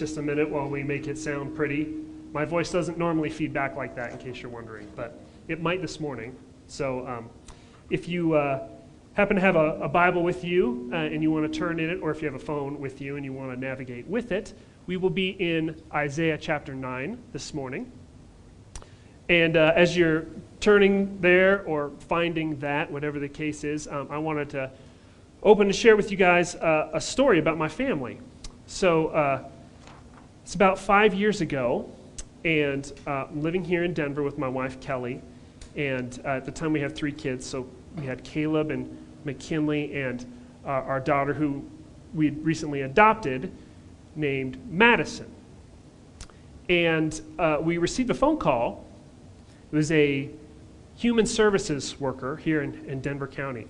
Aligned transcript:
just 0.00 0.16
a 0.16 0.22
minute 0.22 0.48
while 0.48 0.68
we 0.68 0.84
make 0.84 1.08
it 1.08 1.18
sound 1.18 1.56
pretty. 1.56 1.92
My 2.32 2.44
voice 2.44 2.70
doesn't 2.70 2.98
normally 2.98 3.30
feed 3.30 3.52
back 3.52 3.74
like 3.74 3.96
that, 3.96 4.12
in 4.12 4.18
case 4.18 4.40
you're 4.40 4.48
wondering, 4.48 4.86
but 4.94 5.20
it 5.48 5.60
might 5.60 5.82
this 5.82 5.98
morning. 5.98 6.36
So 6.68 7.04
um, 7.04 7.28
if 7.90 8.08
you 8.08 8.34
uh, 8.34 8.68
happen 9.14 9.34
to 9.34 9.42
have 9.42 9.56
a, 9.56 9.80
a 9.80 9.88
Bible 9.88 10.22
with 10.22 10.44
you 10.44 10.88
uh, 10.92 10.98
and 10.98 11.20
you 11.20 11.32
want 11.32 11.52
to 11.52 11.58
turn 11.58 11.80
in 11.80 11.90
it, 11.90 11.96
or 12.00 12.12
if 12.12 12.22
you 12.22 12.26
have 12.26 12.40
a 12.40 12.44
phone 12.44 12.78
with 12.78 13.00
you 13.00 13.16
and 13.16 13.24
you 13.24 13.32
want 13.32 13.50
to 13.52 13.58
navigate 13.58 14.06
with 14.06 14.30
it, 14.30 14.52
we 14.86 14.96
will 14.96 15.10
be 15.10 15.30
in 15.30 15.74
Isaiah 15.92 16.38
chapter 16.38 16.76
9 16.76 17.18
this 17.32 17.52
morning. 17.52 17.90
And 19.28 19.56
uh, 19.56 19.72
as 19.74 19.96
you're 19.96 20.26
turning 20.60 21.20
there 21.20 21.64
or 21.64 21.90
finding 22.06 22.56
that, 22.60 22.88
whatever 22.88 23.18
the 23.18 23.28
case 23.28 23.64
is, 23.64 23.88
um, 23.88 24.06
I 24.12 24.18
wanted 24.18 24.48
to 24.50 24.70
open 25.42 25.66
to 25.66 25.72
share 25.72 25.96
with 25.96 26.12
you 26.12 26.16
guys 26.16 26.54
uh, 26.54 26.90
a 26.92 27.00
story 27.00 27.40
about 27.40 27.58
my 27.58 27.66
family. 27.66 28.20
So, 28.68 29.08
uh, 29.08 29.48
it's 30.48 30.54
about 30.54 30.78
five 30.78 31.12
years 31.12 31.42
ago, 31.42 31.86
and 32.42 32.90
uh, 33.06 33.26
I'm 33.26 33.42
living 33.42 33.62
here 33.62 33.84
in 33.84 33.92
Denver 33.92 34.22
with 34.22 34.38
my 34.38 34.48
wife 34.48 34.80
Kelly. 34.80 35.20
And 35.76 36.18
uh, 36.24 36.28
at 36.28 36.46
the 36.46 36.50
time, 36.50 36.72
we 36.72 36.80
had 36.80 36.96
three 36.96 37.12
kids. 37.12 37.44
So 37.44 37.66
we 37.98 38.06
had 38.06 38.24
Caleb 38.24 38.70
and 38.70 38.88
McKinley, 39.24 39.94
and 40.00 40.24
uh, 40.64 40.68
our 40.70 41.00
daughter, 41.00 41.34
who 41.34 41.62
we 42.14 42.30
recently 42.30 42.80
adopted, 42.80 43.52
named 44.16 44.56
Madison. 44.72 45.30
And 46.70 47.20
uh, 47.38 47.58
we 47.60 47.76
received 47.76 48.08
a 48.08 48.14
phone 48.14 48.38
call. 48.38 48.86
It 49.70 49.76
was 49.76 49.92
a 49.92 50.30
human 50.96 51.26
services 51.26 52.00
worker 52.00 52.36
here 52.36 52.62
in, 52.62 52.86
in 52.86 53.02
Denver 53.02 53.26
County. 53.26 53.66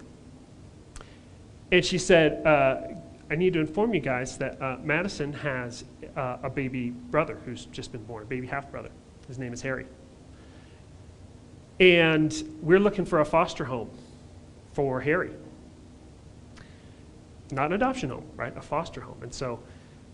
And 1.73 1.85
she 1.85 1.99
said, 1.99 2.47
uh, 2.47 2.95
I 3.31 3.35
need 3.35 3.53
to 3.53 3.61
inform 3.61 3.93
you 3.93 4.01
guys 4.01 4.39
that 4.39 4.61
uh, 4.61 4.79
Madison 4.83 5.33
has 5.35 5.85
uh, 6.17 6.39
a 6.43 6.51
baby 6.51 6.91
brother 6.91 7.39
who's 7.45 7.67
just 7.67 7.93
been 7.93 8.03
born, 8.05 8.23
a 8.23 8.27
baby 8.27 8.47
half 8.47 8.71
brother. 8.71 8.91
His 9.27 9.39
name 9.39 9.53
is 9.53 9.61
Harry. 9.61 9.87
And 11.79 12.35
we're 12.63 12.81
looking 12.81 13.05
for 13.05 13.21
a 13.21 13.25
foster 13.25 13.65
home 13.65 13.91
for 14.73 15.01
Harry. 15.01 15.31
Not 17.51 17.67
an 17.67 17.75
adoption 17.75 18.11
home, 18.11 18.25
right? 18.37 18.57
A 18.57 18.63
foster 18.63 19.01
home. 19.01 19.19
And 19.23 19.33
so 19.33 19.61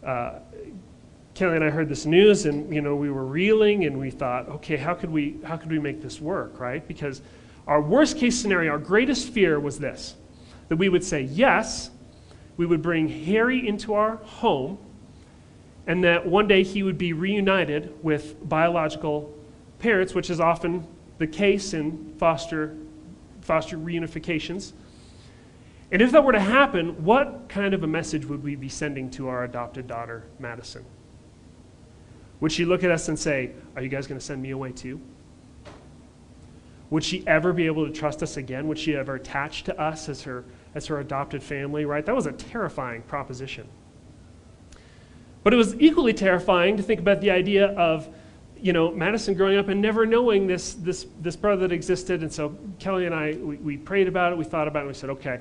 uh, 0.04 0.40
Kelly 1.34 1.56
and 1.56 1.64
I 1.64 1.70
heard 1.70 1.88
this 1.88 2.06
news, 2.06 2.46
and 2.46 2.72
you 2.72 2.80
know 2.80 2.94
we 2.94 3.10
were 3.10 3.24
reeling, 3.24 3.84
and 3.84 3.98
we 3.98 4.10
thought, 4.10 4.48
okay, 4.48 4.76
how 4.76 4.94
could 4.94 5.10
we 5.10 5.36
how 5.44 5.56
could 5.56 5.70
we 5.70 5.78
make 5.78 6.00
this 6.00 6.20
work, 6.20 6.60
right? 6.60 6.86
Because 6.86 7.22
our 7.66 7.80
worst 7.80 8.18
case 8.18 8.40
scenario, 8.40 8.70
our 8.72 8.78
greatest 8.78 9.30
fear 9.30 9.58
was 9.58 9.78
this: 9.78 10.14
that 10.68 10.76
we 10.76 10.88
would 10.88 11.02
say 11.02 11.22
yes, 11.22 11.90
we 12.56 12.66
would 12.66 12.82
bring 12.82 13.08
Harry 13.08 13.66
into 13.66 13.94
our 13.94 14.16
home, 14.16 14.78
and 15.86 16.04
that 16.04 16.26
one 16.26 16.48
day 16.48 16.62
he 16.62 16.82
would 16.82 16.98
be 16.98 17.12
reunited 17.12 17.92
with 18.02 18.48
biological 18.48 19.32
parents, 19.78 20.14
which 20.14 20.30
is 20.30 20.40
often 20.40 20.86
the 21.18 21.26
case 21.26 21.74
in 21.74 22.14
foster, 22.18 22.76
foster 23.40 23.76
reunifications. 23.76 24.72
And 25.92 26.00
if 26.00 26.12
that 26.12 26.24
were 26.24 26.32
to 26.32 26.40
happen, 26.40 27.04
what 27.04 27.48
kind 27.48 27.74
of 27.74 27.82
a 27.82 27.86
message 27.86 28.24
would 28.24 28.42
we 28.42 28.56
be 28.56 28.68
sending 28.68 29.10
to 29.12 29.28
our 29.28 29.44
adopted 29.44 29.86
daughter, 29.86 30.24
Madison? 30.38 30.84
Would 32.40 32.52
she 32.52 32.64
look 32.64 32.82
at 32.82 32.90
us 32.90 33.08
and 33.08 33.18
say, 33.18 33.52
Are 33.76 33.82
you 33.82 33.88
guys 33.88 34.06
going 34.06 34.18
to 34.18 34.24
send 34.24 34.42
me 34.42 34.50
away 34.50 34.72
too? 34.72 35.00
Would 36.90 37.04
she 37.04 37.26
ever 37.26 37.52
be 37.52 37.66
able 37.66 37.86
to 37.86 37.92
trust 37.92 38.22
us 38.22 38.36
again? 38.36 38.68
Would 38.68 38.78
she 38.78 38.96
ever 38.96 39.14
attach 39.14 39.64
to 39.64 39.80
us 39.80 40.08
as 40.08 40.22
her 40.22 40.44
as 40.74 40.86
her 40.86 41.00
adopted 41.00 41.42
family, 41.42 41.84
right? 41.84 42.04
That 42.04 42.14
was 42.14 42.26
a 42.26 42.32
terrifying 42.32 43.02
proposition. 43.02 43.66
But 45.42 45.52
it 45.52 45.56
was 45.56 45.74
equally 45.80 46.12
terrifying 46.12 46.76
to 46.76 46.82
think 46.82 47.00
about 47.00 47.20
the 47.20 47.30
idea 47.30 47.68
of, 47.68 48.08
you 48.60 48.72
know, 48.72 48.90
Madison 48.90 49.34
growing 49.34 49.58
up 49.58 49.68
and 49.68 49.80
never 49.80 50.06
knowing 50.06 50.46
this, 50.46 50.74
this, 50.74 51.06
this 51.20 51.36
brother 51.36 51.68
that 51.68 51.74
existed. 51.74 52.22
And 52.22 52.32
so 52.32 52.56
Kelly 52.78 53.06
and 53.06 53.14
I, 53.14 53.32
we, 53.32 53.56
we 53.56 53.76
prayed 53.76 54.08
about 54.08 54.32
it, 54.32 54.38
we 54.38 54.44
thought 54.44 54.66
about 54.66 54.84
it, 54.84 54.88
we 54.88 54.94
said, 54.94 55.10
okay, 55.10 55.40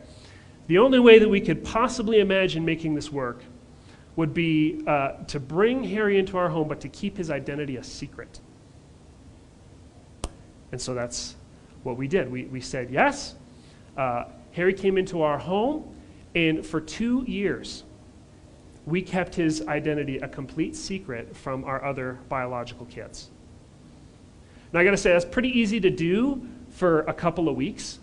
the 0.67 0.77
only 0.77 0.99
way 0.99 1.19
that 1.19 1.27
we 1.29 1.41
could 1.41 1.63
possibly 1.63 2.19
imagine 2.19 2.63
making 2.63 2.95
this 2.95 3.11
work 3.11 3.43
would 4.15 4.33
be 4.33 4.83
uh, 4.85 5.13
to 5.27 5.39
bring 5.39 5.83
Harry 5.83 6.19
into 6.19 6.37
our 6.37 6.49
home, 6.49 6.67
but 6.67 6.81
to 6.81 6.89
keep 6.89 7.17
his 7.17 7.31
identity 7.31 7.77
a 7.77 7.83
secret. 7.83 8.39
And 10.71 10.79
so 10.79 10.93
that's 10.93 11.35
what 11.83 11.97
we 11.97 12.07
did. 12.07 12.31
We, 12.31 12.43
we 12.45 12.61
said 12.61 12.89
yes. 12.91 13.35
Uh, 13.97 14.25
Harry 14.53 14.73
came 14.73 14.97
into 14.97 15.21
our 15.21 15.37
home, 15.37 15.83
and 16.35 16.65
for 16.65 16.79
two 16.79 17.23
years, 17.27 17.83
we 18.85 19.01
kept 19.01 19.35
his 19.35 19.67
identity 19.67 20.17
a 20.17 20.27
complete 20.27 20.75
secret 20.75 21.35
from 21.35 21.63
our 21.63 21.83
other 21.83 22.19
biological 22.29 22.85
kids. 22.85 23.29
Now, 24.71 24.79
I 24.79 24.83
gotta 24.83 24.97
say, 24.97 25.11
that's 25.11 25.25
pretty 25.25 25.49
easy 25.59 25.79
to 25.79 25.89
do 25.89 26.47
for 26.69 27.01
a 27.01 27.13
couple 27.13 27.49
of 27.49 27.55
weeks. 27.55 27.99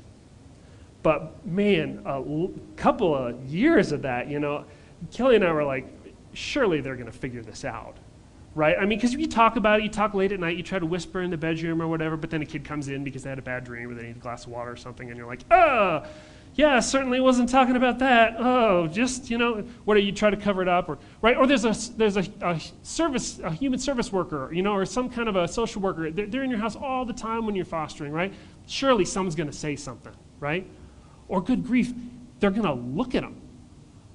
But 1.03 1.45
man, 1.47 2.03
a 2.05 2.11
l- 2.11 2.53
couple 2.77 3.15
of 3.15 3.45
years 3.47 3.93
of 3.93 4.03
that, 4.03 4.29
you 4.29 4.39
know, 4.39 4.65
Kelly 5.13 5.37
and 5.37 5.45
I 5.45 5.53
were 5.53 5.65
like, 5.65 5.89
surely 6.33 6.81
they're 6.81 6.97
gonna 6.97 7.13
figure 7.13 7.43
this 7.43 7.65
out 7.65 7.97
right? 8.55 8.77
I 8.79 8.81
mean, 8.85 8.99
because 8.99 9.15
you 9.15 9.27
talk 9.27 9.57
about 9.57 9.81
it, 9.81 9.85
you 9.85 9.89
talk 9.89 10.15
late 10.15 10.33
at 10.33 10.41
night, 10.41 10.57
you 10.57 10.63
try 10.63 10.79
to 10.79 10.87
whisper 10.87 11.23
in 11.23 11.31
the 11.31 11.37
bedroom 11.37 11.81
or 11.81 11.89
whatever, 11.89 12.17
but 12.17 12.31
then 12.31 12.43
a 12.43 12.47
kid 12.47 12.65
comes 12.65 12.89
in 12.89 13.05
because 13.05 13.23
they 13.23 13.31
had 13.31 13.39
a 13.39 13.43
bad 13.43 13.65
dream 13.65 13.91
or 13.91 13.95
they 13.95 14.03
need 14.03 14.17
a 14.17 14.21
glass 14.21 14.45
of 14.45 14.51
water 14.51 14.71
or 14.71 14.77
something, 14.77 15.09
and 15.09 15.17
you're 15.17 15.27
like, 15.27 15.45
oh, 15.51 16.05
yeah, 16.61 16.79
certainly 16.81 17.21
wasn't 17.21 17.49
talking 17.49 17.75
about 17.75 18.01
that. 18.01 18.35
Oh, 18.39 18.87
just, 18.87 19.31
you 19.31 19.39
know, 19.39 19.65
what 19.87 19.95
do 19.95 20.01
you 20.01 20.13
try 20.13 20.29
to 20.29 20.37
cover 20.37 20.61
it 20.61 20.69
up? 20.69 20.91
Or, 20.91 20.99
right? 21.23 21.35
Or 21.35 21.47
there's 21.47 21.65
a, 21.65 21.75
there's 21.97 22.19
a, 22.19 22.27
a 22.43 22.61
service, 22.83 23.39
a 23.39 23.51
human 23.51 23.79
service 23.79 24.13
worker, 24.13 24.53
you 24.53 24.61
know, 24.61 24.75
or 24.75 24.85
some 24.85 25.09
kind 25.09 25.27
of 25.31 25.37
a 25.37 25.49
social 25.49 25.81
worker. 25.81 26.11
They're, 26.11 26.27
they're 26.27 26.43
in 26.43 26.51
your 26.51 26.59
house 26.59 26.77
all 26.77 27.07
the 27.07 27.15
time 27.15 27.47
when 27.47 27.55
you're 27.55 27.65
fostering, 27.65 28.13
right? 28.13 28.35
Surely 28.67 29.07
someone's 29.07 29.35
going 29.35 29.51
to 29.51 29.57
say 29.57 29.75
something, 29.75 30.13
right? 30.39 30.67
Or 31.29 31.41
good 31.41 31.65
grief, 31.65 31.95
they're 32.41 32.51
going 32.51 32.65
to 32.65 32.75
look 32.75 33.15
at 33.15 33.23
them. 33.23 33.41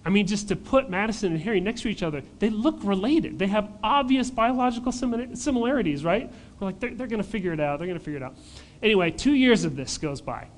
I 0.05 0.11
mean, 0.11 0.27
just 0.27 0.49
to 0.49 0.55
put 0.55 0.87
Madison 0.87 1.31
and 1.33 1.41
Harry 1.41 1.59
next 1.59 1.81
to 1.81 1.87
each 1.87 2.03
other, 2.03 2.21
they 2.37 2.51
look 2.51 2.77
related. 2.83 3.39
They 3.39 3.47
have 3.47 3.71
obvious 3.83 4.29
biological 4.29 4.91
similarities, 4.91 6.05
right? 6.05 6.31
We're 6.59 6.67
like, 6.67 6.79
they're, 6.79 6.93
they're 6.93 7.07
going 7.07 7.23
to 7.23 7.27
figure 7.27 7.53
it 7.53 7.59
out. 7.59 7.79
They're 7.79 7.87
going 7.87 7.97
to 7.97 8.05
figure 8.05 8.19
it 8.19 8.23
out. 8.23 8.35
Anyway, 8.83 9.09
two 9.09 9.33
years 9.33 9.65
of 9.65 9.75
this 9.75 9.97
goes 9.97 10.21
by. 10.21 10.49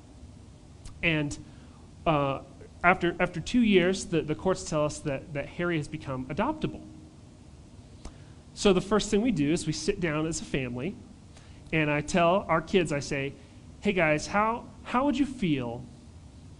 And 1.02 1.38
uh, 2.08 2.40
after, 2.82 3.14
after 3.20 3.38
two 3.38 3.60
years, 3.60 4.06
the, 4.06 4.22
the 4.22 4.34
courts 4.34 4.64
tell 4.64 4.84
us 4.84 4.98
that, 5.00 5.34
that 5.34 5.46
Harry 5.46 5.76
has 5.76 5.88
become 5.88 6.24
adoptable. 6.26 6.80
So 8.54 8.72
the 8.72 8.80
first 8.80 9.10
thing 9.10 9.20
we 9.20 9.30
do 9.30 9.52
is 9.52 9.66
we 9.66 9.72
sit 9.72 10.00
down 10.00 10.26
as 10.26 10.40
a 10.40 10.44
family, 10.44 10.96
and 11.72 11.90
I 11.90 12.00
tell 12.00 12.46
our 12.48 12.60
kids, 12.60 12.92
I 12.92 13.00
say, 13.00 13.34
hey 13.80 13.92
guys, 13.92 14.26
how, 14.26 14.64
how 14.84 15.04
would 15.04 15.18
you 15.18 15.26
feel 15.26 15.84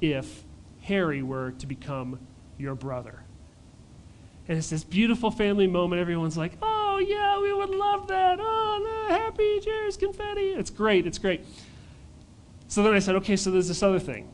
if 0.00 0.44
Harry 0.82 1.22
were 1.22 1.53
to 1.53 1.66
become 1.66 2.20
your 2.58 2.75
brother? 2.75 3.25
And 4.48 4.58
it's 4.58 4.70
this 4.70 4.84
beautiful 4.84 5.31
family 5.31 5.66
moment. 5.66 6.00
Everyone's 6.00 6.37
like, 6.37 6.53
oh, 6.62 6.98
yeah, 6.98 7.41
we 7.41 7.53
would 7.53 7.70
love 7.70 8.06
that. 8.08 8.38
Oh, 8.41 9.06
happy, 9.08 9.60
cheers, 9.60 9.97
confetti. 9.97 10.50
It's 10.50 10.70
great, 10.70 11.06
it's 11.06 11.19
great. 11.19 11.44
So 12.69 12.82
then 12.82 12.94
I 12.94 12.98
said, 12.98 13.16
okay, 13.16 13.37
so 13.37 13.50
there's 13.50 13.69
this 13.69 13.82
other 13.82 13.98
thing. 13.98 14.28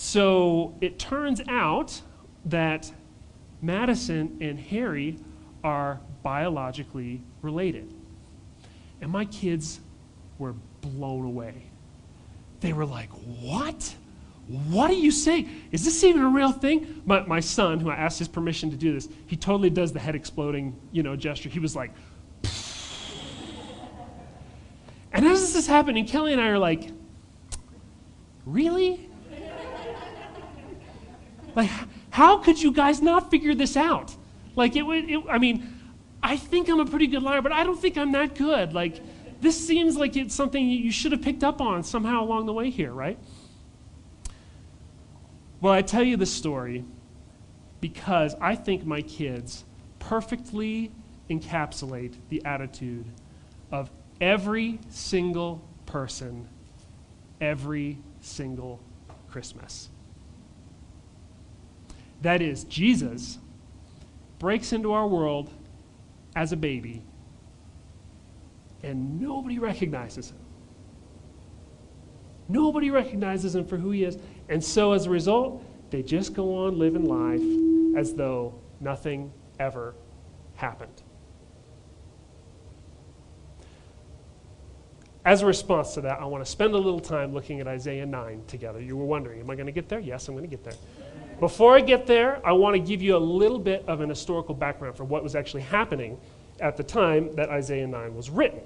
So 0.00 0.76
it 0.80 1.00
turns 1.00 1.42
out 1.48 2.02
that 2.44 2.92
Madison 3.60 4.38
and 4.40 4.56
Harry 4.56 5.18
are 5.64 5.98
biologically 6.22 7.20
related. 7.42 7.92
And 9.00 9.10
my 9.10 9.24
kids 9.24 9.80
were 10.38 10.54
blown 10.82 11.24
away. 11.24 11.64
They 12.60 12.72
were 12.72 12.86
like, 12.86 13.10
What? 13.10 13.96
What 14.68 14.88
are 14.88 14.94
you 14.94 15.10
saying? 15.10 15.50
Is 15.72 15.84
this 15.84 16.04
even 16.04 16.22
a 16.22 16.28
real 16.28 16.52
thing? 16.52 17.02
My, 17.04 17.26
my 17.26 17.40
son, 17.40 17.80
who 17.80 17.90
I 17.90 17.96
asked 17.96 18.20
his 18.20 18.28
permission 18.28 18.70
to 18.70 18.76
do 18.76 18.92
this, 18.92 19.08
he 19.26 19.34
totally 19.34 19.68
does 19.68 19.92
the 19.92 19.98
head 19.98 20.14
exploding, 20.14 20.78
you 20.92 21.02
know, 21.02 21.16
gesture. 21.16 21.48
He 21.48 21.58
was 21.58 21.74
like, 21.74 21.90
and 25.12 25.26
as 25.26 25.40
this 25.40 25.56
is 25.56 25.66
happening, 25.66 26.06
Kelly 26.06 26.32
and 26.32 26.40
I 26.40 26.46
are 26.50 26.58
like, 26.58 26.88
really? 28.46 29.07
Like, 31.58 31.70
how 32.10 32.38
could 32.38 32.62
you 32.62 32.70
guys 32.70 33.02
not 33.02 33.32
figure 33.32 33.52
this 33.52 33.76
out? 33.76 34.14
Like, 34.54 34.76
it 34.76 34.82
would, 34.82 35.10
it, 35.10 35.24
I 35.28 35.38
mean, 35.38 35.74
I 36.22 36.36
think 36.36 36.68
I'm 36.68 36.78
a 36.78 36.86
pretty 36.86 37.08
good 37.08 37.20
liar, 37.24 37.42
but 37.42 37.50
I 37.50 37.64
don't 37.64 37.80
think 37.80 37.98
I'm 37.98 38.12
that 38.12 38.36
good. 38.36 38.74
Like, 38.74 39.00
this 39.40 39.66
seems 39.66 39.96
like 39.96 40.16
it's 40.16 40.36
something 40.36 40.68
you 40.68 40.92
should 40.92 41.10
have 41.10 41.20
picked 41.20 41.42
up 41.42 41.60
on 41.60 41.82
somehow 41.82 42.22
along 42.22 42.46
the 42.46 42.52
way 42.52 42.70
here, 42.70 42.92
right? 42.92 43.18
Well, 45.60 45.72
I 45.72 45.82
tell 45.82 46.04
you 46.04 46.16
this 46.16 46.32
story 46.32 46.84
because 47.80 48.36
I 48.40 48.54
think 48.54 48.86
my 48.86 49.02
kids 49.02 49.64
perfectly 49.98 50.92
encapsulate 51.28 52.14
the 52.28 52.44
attitude 52.44 53.06
of 53.72 53.90
every 54.20 54.78
single 54.90 55.60
person 55.86 56.48
every 57.40 57.98
single 58.20 58.80
Christmas. 59.28 59.90
That 62.22 62.42
is, 62.42 62.64
Jesus 62.64 63.38
breaks 64.38 64.72
into 64.72 64.92
our 64.92 65.06
world 65.06 65.50
as 66.34 66.52
a 66.52 66.56
baby, 66.56 67.02
and 68.82 69.20
nobody 69.20 69.58
recognizes 69.58 70.30
him. 70.30 70.38
Nobody 72.48 72.90
recognizes 72.90 73.54
him 73.54 73.66
for 73.66 73.76
who 73.76 73.90
he 73.90 74.04
is. 74.04 74.18
And 74.48 74.62
so 74.62 74.92
as 74.92 75.06
a 75.06 75.10
result, 75.10 75.62
they 75.90 76.02
just 76.02 76.32
go 76.32 76.66
on 76.66 76.78
living 76.78 77.04
life 77.04 77.42
as 77.98 78.14
though 78.14 78.54
nothing 78.80 79.32
ever 79.58 79.94
happened. 80.54 81.02
As 85.24 85.42
a 85.42 85.46
response 85.46 85.92
to 85.94 86.00
that, 86.02 86.20
I 86.20 86.24
want 86.24 86.42
to 86.42 86.50
spend 86.50 86.72
a 86.72 86.78
little 86.78 87.00
time 87.00 87.34
looking 87.34 87.60
at 87.60 87.68
Isaiah 87.68 88.06
9 88.06 88.44
together. 88.46 88.80
You 88.80 88.96
were 88.96 89.04
wondering, 89.04 89.40
am 89.40 89.50
I 89.50 89.56
going 89.56 89.66
to 89.66 89.72
get 89.72 89.88
there? 89.88 90.00
Yes, 90.00 90.26
I'm 90.28 90.34
going 90.34 90.48
to 90.48 90.50
get 90.50 90.64
there. 90.64 90.72
Before 91.40 91.76
I 91.76 91.80
get 91.80 92.06
there, 92.06 92.44
I 92.44 92.52
want 92.52 92.74
to 92.74 92.80
give 92.80 93.00
you 93.00 93.16
a 93.16 93.18
little 93.18 93.60
bit 93.60 93.84
of 93.86 94.00
an 94.00 94.08
historical 94.08 94.54
background 94.54 94.96
for 94.96 95.04
what 95.04 95.22
was 95.22 95.36
actually 95.36 95.62
happening 95.62 96.18
at 96.58 96.76
the 96.76 96.82
time 96.82 97.34
that 97.36 97.48
Isaiah 97.48 97.86
9 97.86 98.14
was 98.16 98.28
written. 98.28 98.60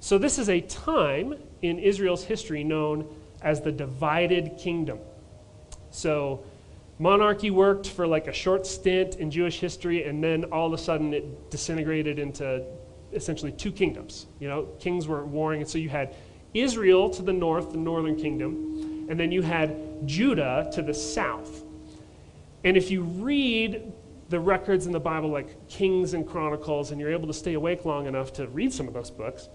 So, 0.00 0.16
this 0.16 0.38
is 0.38 0.48
a 0.48 0.60
time 0.62 1.34
in 1.60 1.78
Israel's 1.78 2.24
history 2.24 2.64
known 2.64 3.06
as 3.42 3.60
the 3.60 3.72
divided 3.72 4.56
kingdom. 4.56 4.98
So, 5.90 6.42
monarchy 6.98 7.50
worked 7.50 7.88
for 7.88 8.06
like 8.06 8.28
a 8.28 8.32
short 8.32 8.66
stint 8.66 9.16
in 9.16 9.30
Jewish 9.30 9.60
history, 9.60 10.04
and 10.04 10.24
then 10.24 10.44
all 10.44 10.68
of 10.68 10.72
a 10.72 10.78
sudden 10.78 11.12
it 11.12 11.50
disintegrated 11.50 12.18
into 12.18 12.64
essentially 13.12 13.52
two 13.52 13.72
kingdoms. 13.72 14.26
You 14.40 14.48
know, 14.48 14.62
kings 14.78 15.06
were 15.06 15.24
warring, 15.24 15.60
and 15.60 15.68
so 15.68 15.76
you 15.76 15.88
had 15.88 16.14
Israel 16.54 17.10
to 17.10 17.22
the 17.22 17.32
north, 17.32 17.72
the 17.72 17.78
northern 17.78 18.16
kingdom, 18.16 19.06
and 19.08 19.18
then 19.18 19.32
you 19.32 19.42
had 19.42 20.06
Judah 20.06 20.70
to 20.72 20.82
the 20.82 20.94
south. 20.94 21.57
And 22.64 22.76
if 22.76 22.90
you 22.90 23.02
read 23.02 23.92
the 24.28 24.40
records 24.40 24.86
in 24.86 24.92
the 24.92 25.00
Bible, 25.00 25.30
like 25.30 25.68
Kings 25.68 26.14
and 26.14 26.26
Chronicles, 26.28 26.90
and 26.90 27.00
you're 27.00 27.12
able 27.12 27.26
to 27.28 27.34
stay 27.34 27.54
awake 27.54 27.84
long 27.84 28.06
enough 28.06 28.32
to 28.34 28.46
read 28.48 28.72
some 28.72 28.88
of 28.88 28.94
those 28.94 29.10
books, 29.10 29.48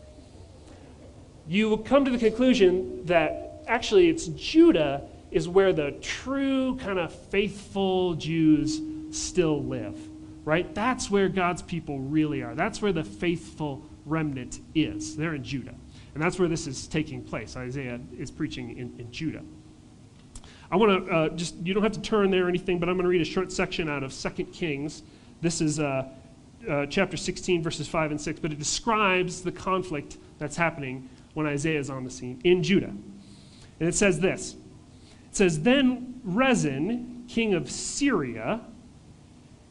you 1.48 1.70
will 1.70 1.78
come 1.78 2.06
to 2.06 2.12
the 2.12 2.18
conclusion 2.18 3.06
that 3.06 3.64
actually 3.68 4.10
it's 4.10 4.28
Judah 4.28 5.02
is 5.32 5.48
where 5.48 5.74
the 5.74 5.92
true 6.02 6.78
kind 6.78 7.00
of 7.00 7.14
faithful 7.14 8.14
Jews 8.14 8.82
still 9.12 9.64
live, 9.64 9.98
right? 10.46 10.74
That's 10.74 11.10
where 11.10 11.28
God's 11.28 11.62
people 11.62 12.00
really 12.00 12.42
are. 12.42 12.56
That's 12.56 12.82
where 12.82 12.94
the 12.94 13.04
faithful 13.04 13.84
remnant 14.06 14.60
is. 14.76 15.16
They're 15.16 15.36
in 15.36 15.44
Judah. 15.44 15.76
And 16.14 16.24
that's 16.24 16.38
where 16.38 16.48
this 16.48 16.68
is 16.68 16.88
taking 16.88 17.24
place. 17.24 17.58
Isaiah 17.58 18.00
is 18.18 18.30
preaching 18.30 18.78
in, 18.78 19.00
in 19.00 19.12
Judah. 19.12 19.42
I 20.74 20.76
want 20.76 21.06
to 21.06 21.14
uh, 21.14 21.30
just, 21.30 21.56
you 21.58 21.76
don't 21.76 21.84
have 21.84 21.92
to 21.92 22.02
turn 22.02 22.32
there 22.32 22.48
or 22.48 22.50
anything, 22.50 22.80
but 22.80 22.90
I'm 22.90 22.96
going 22.96 23.04
to 23.04 23.10
read 23.10 23.22
a 23.22 23.26
short 23.26 23.52
section 23.52 23.88
out 23.88 24.02
of 24.02 24.12
2 24.12 24.46
Kings. 24.46 25.04
This 25.40 25.62
is 25.62 25.80
uh, 25.80 26.10
uh, 26.68 26.88
chapter 26.88 27.16
16, 27.16 27.62
verses 27.62 27.88
5 27.88 28.10
and 28.10 28.20
6, 28.20 28.40
but 28.40 28.52
it 28.52 28.58
describes 28.58 29.44
the 29.44 29.52
conflict 29.52 30.18
that's 30.40 30.56
happening 30.56 31.08
when 31.36 31.46
Isaiah 31.46 31.78
is 31.78 31.92
on 31.92 32.04
the 32.04 32.10
scene 32.10 32.42
in 32.44 32.64
Judah. 32.64 32.88
And 32.88 33.88
it 33.88 33.94
says 33.94 34.20
this 34.20 34.56
It 35.30 35.36
says, 35.36 35.62
Then 35.62 36.20
Rezin, 36.24 37.26
king 37.28 37.54
of 37.54 37.70
Syria, 37.70 38.62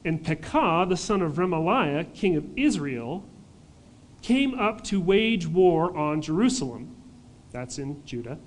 and 0.05 0.25
Pekah, 0.25 0.87
the 0.89 0.97
son 0.97 1.21
of 1.21 1.33
Remaliah, 1.33 2.15
king 2.15 2.37
of 2.37 2.47
Israel, 2.57 3.25
came 4.23 4.57
up 4.57 4.85
to 4.85 5.01
wage 5.01 5.49
war 5.49 5.97
on 5.97 6.23
Jerusalem. 6.23 6.95
That's 7.51 7.81
in 7.81 8.05
Judah. 8.05 8.39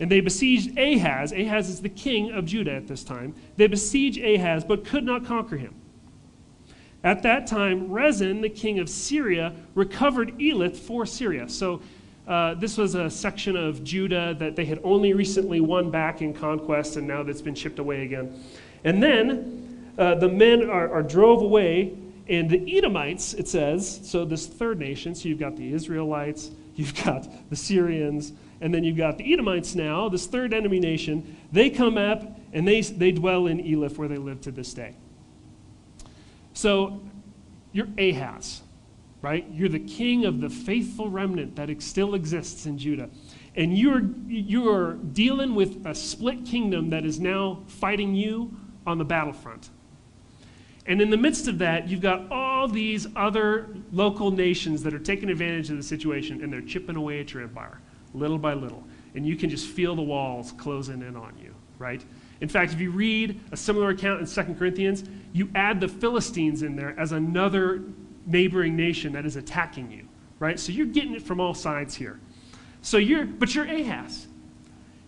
And 0.00 0.10
they 0.10 0.20
besieged 0.20 0.76
Ahaz. 0.76 1.32
Ahaz 1.32 1.68
is 1.68 1.80
the 1.80 1.88
king 1.88 2.32
of 2.32 2.46
Judah 2.46 2.72
at 2.72 2.88
this 2.88 3.04
time. 3.04 3.34
They 3.56 3.66
besieged 3.66 4.20
Ahaz, 4.20 4.64
but 4.64 4.84
could 4.84 5.04
not 5.04 5.24
conquer 5.24 5.56
him. 5.56 5.74
At 7.04 7.22
that 7.22 7.46
time, 7.46 7.90
Rezin, 7.92 8.40
the 8.40 8.48
king 8.48 8.78
of 8.78 8.88
Syria, 8.88 9.52
recovered 9.74 10.38
Elath 10.38 10.76
for 10.76 11.04
Syria. 11.04 11.48
So 11.48 11.82
uh, 12.26 12.54
this 12.54 12.78
was 12.78 12.94
a 12.94 13.10
section 13.10 13.56
of 13.56 13.84
Judah 13.84 14.34
that 14.38 14.56
they 14.56 14.64
had 14.64 14.80
only 14.82 15.12
recently 15.12 15.60
won 15.60 15.90
back 15.90 16.22
in 16.22 16.32
conquest, 16.32 16.96
and 16.96 17.06
now 17.06 17.22
that's 17.22 17.42
been 17.42 17.54
chipped 17.54 17.78
away 17.78 18.04
again. 18.04 18.42
And 18.84 19.02
then 19.02 19.92
uh, 19.98 20.14
the 20.14 20.28
men 20.28 20.68
are, 20.68 20.90
are 20.90 21.02
drove 21.02 21.42
away, 21.42 21.96
and 22.26 22.48
the 22.48 22.78
Edomites, 22.78 23.34
it 23.34 23.48
says, 23.48 24.00
so 24.02 24.24
this 24.24 24.46
third 24.46 24.78
nation, 24.78 25.14
so 25.14 25.28
you've 25.28 25.38
got 25.38 25.56
the 25.56 25.72
Israelites, 25.74 26.50
you've 26.74 26.94
got 27.04 27.26
the 27.50 27.56
Syrians, 27.56 28.32
and 28.60 28.72
then 28.72 28.84
you've 28.84 28.96
got 28.96 29.18
the 29.18 29.32
Edomites 29.32 29.74
now, 29.74 30.08
this 30.08 30.26
third 30.26 30.54
enemy 30.54 30.80
nation. 30.80 31.36
They 31.52 31.70
come 31.70 31.98
up 31.98 32.38
and 32.52 32.66
they, 32.66 32.80
they 32.80 33.12
dwell 33.12 33.46
in 33.46 33.58
Elath 33.58 33.98
where 33.98 34.08
they 34.08 34.16
live 34.16 34.40
to 34.42 34.50
this 34.50 34.72
day. 34.72 34.94
So 36.52 37.00
you're 37.72 37.88
Ahaz, 37.98 38.62
right? 39.20 39.44
You're 39.52 39.68
the 39.68 39.80
king 39.80 40.24
of 40.24 40.40
the 40.40 40.48
faithful 40.48 41.10
remnant 41.10 41.56
that 41.56 41.82
still 41.82 42.14
exists 42.14 42.66
in 42.66 42.78
Judah. 42.78 43.10
And 43.56 43.76
you're, 43.76 44.02
you're 44.26 44.94
dealing 44.94 45.54
with 45.54 45.84
a 45.86 45.94
split 45.94 46.44
kingdom 46.44 46.90
that 46.90 47.04
is 47.04 47.20
now 47.20 47.62
fighting 47.66 48.14
you 48.14 48.56
on 48.86 48.98
the 48.98 49.04
battlefront. 49.04 49.70
And 50.86 51.00
in 51.00 51.10
the 51.10 51.16
midst 51.16 51.48
of 51.48 51.58
that, 51.58 51.88
you've 51.88 52.02
got 52.02 52.30
all 52.30 52.68
these 52.68 53.06
other 53.16 53.68
local 53.90 54.30
nations 54.30 54.82
that 54.82 54.92
are 54.92 54.98
taking 54.98 55.30
advantage 55.30 55.70
of 55.70 55.76
the 55.76 55.82
situation 55.82 56.42
and 56.42 56.52
they're 56.52 56.60
chipping 56.60 56.96
away 56.96 57.20
at 57.20 57.32
your 57.32 57.42
empire 57.42 57.80
little 58.14 58.38
by 58.38 58.54
little. 58.54 58.84
And 59.14 59.26
you 59.26 59.36
can 59.36 59.50
just 59.50 59.66
feel 59.66 59.94
the 59.94 60.02
walls 60.02 60.52
closing 60.52 61.02
in 61.02 61.16
on 61.16 61.34
you, 61.42 61.54
right? 61.78 62.02
In 62.40 62.48
fact, 62.48 62.72
if 62.72 62.80
you 62.80 62.90
read 62.90 63.40
a 63.52 63.56
similar 63.56 63.90
account 63.90 64.20
in 64.20 64.26
2 64.26 64.54
Corinthians, 64.54 65.04
you 65.32 65.50
add 65.54 65.80
the 65.80 65.88
Philistines 65.88 66.62
in 66.62 66.76
there 66.76 66.98
as 66.98 67.12
another 67.12 67.82
neighboring 68.26 68.76
nation 68.76 69.12
that 69.12 69.26
is 69.26 69.36
attacking 69.36 69.90
you, 69.90 70.06
right? 70.38 70.58
So 70.58 70.72
you're 70.72 70.86
getting 70.86 71.14
it 71.14 71.22
from 71.22 71.40
all 71.40 71.54
sides 71.54 71.94
here. 71.94 72.18
So 72.82 72.96
you're, 72.98 73.26
but 73.26 73.54
you're 73.54 73.66
Ahaz. 73.66 74.26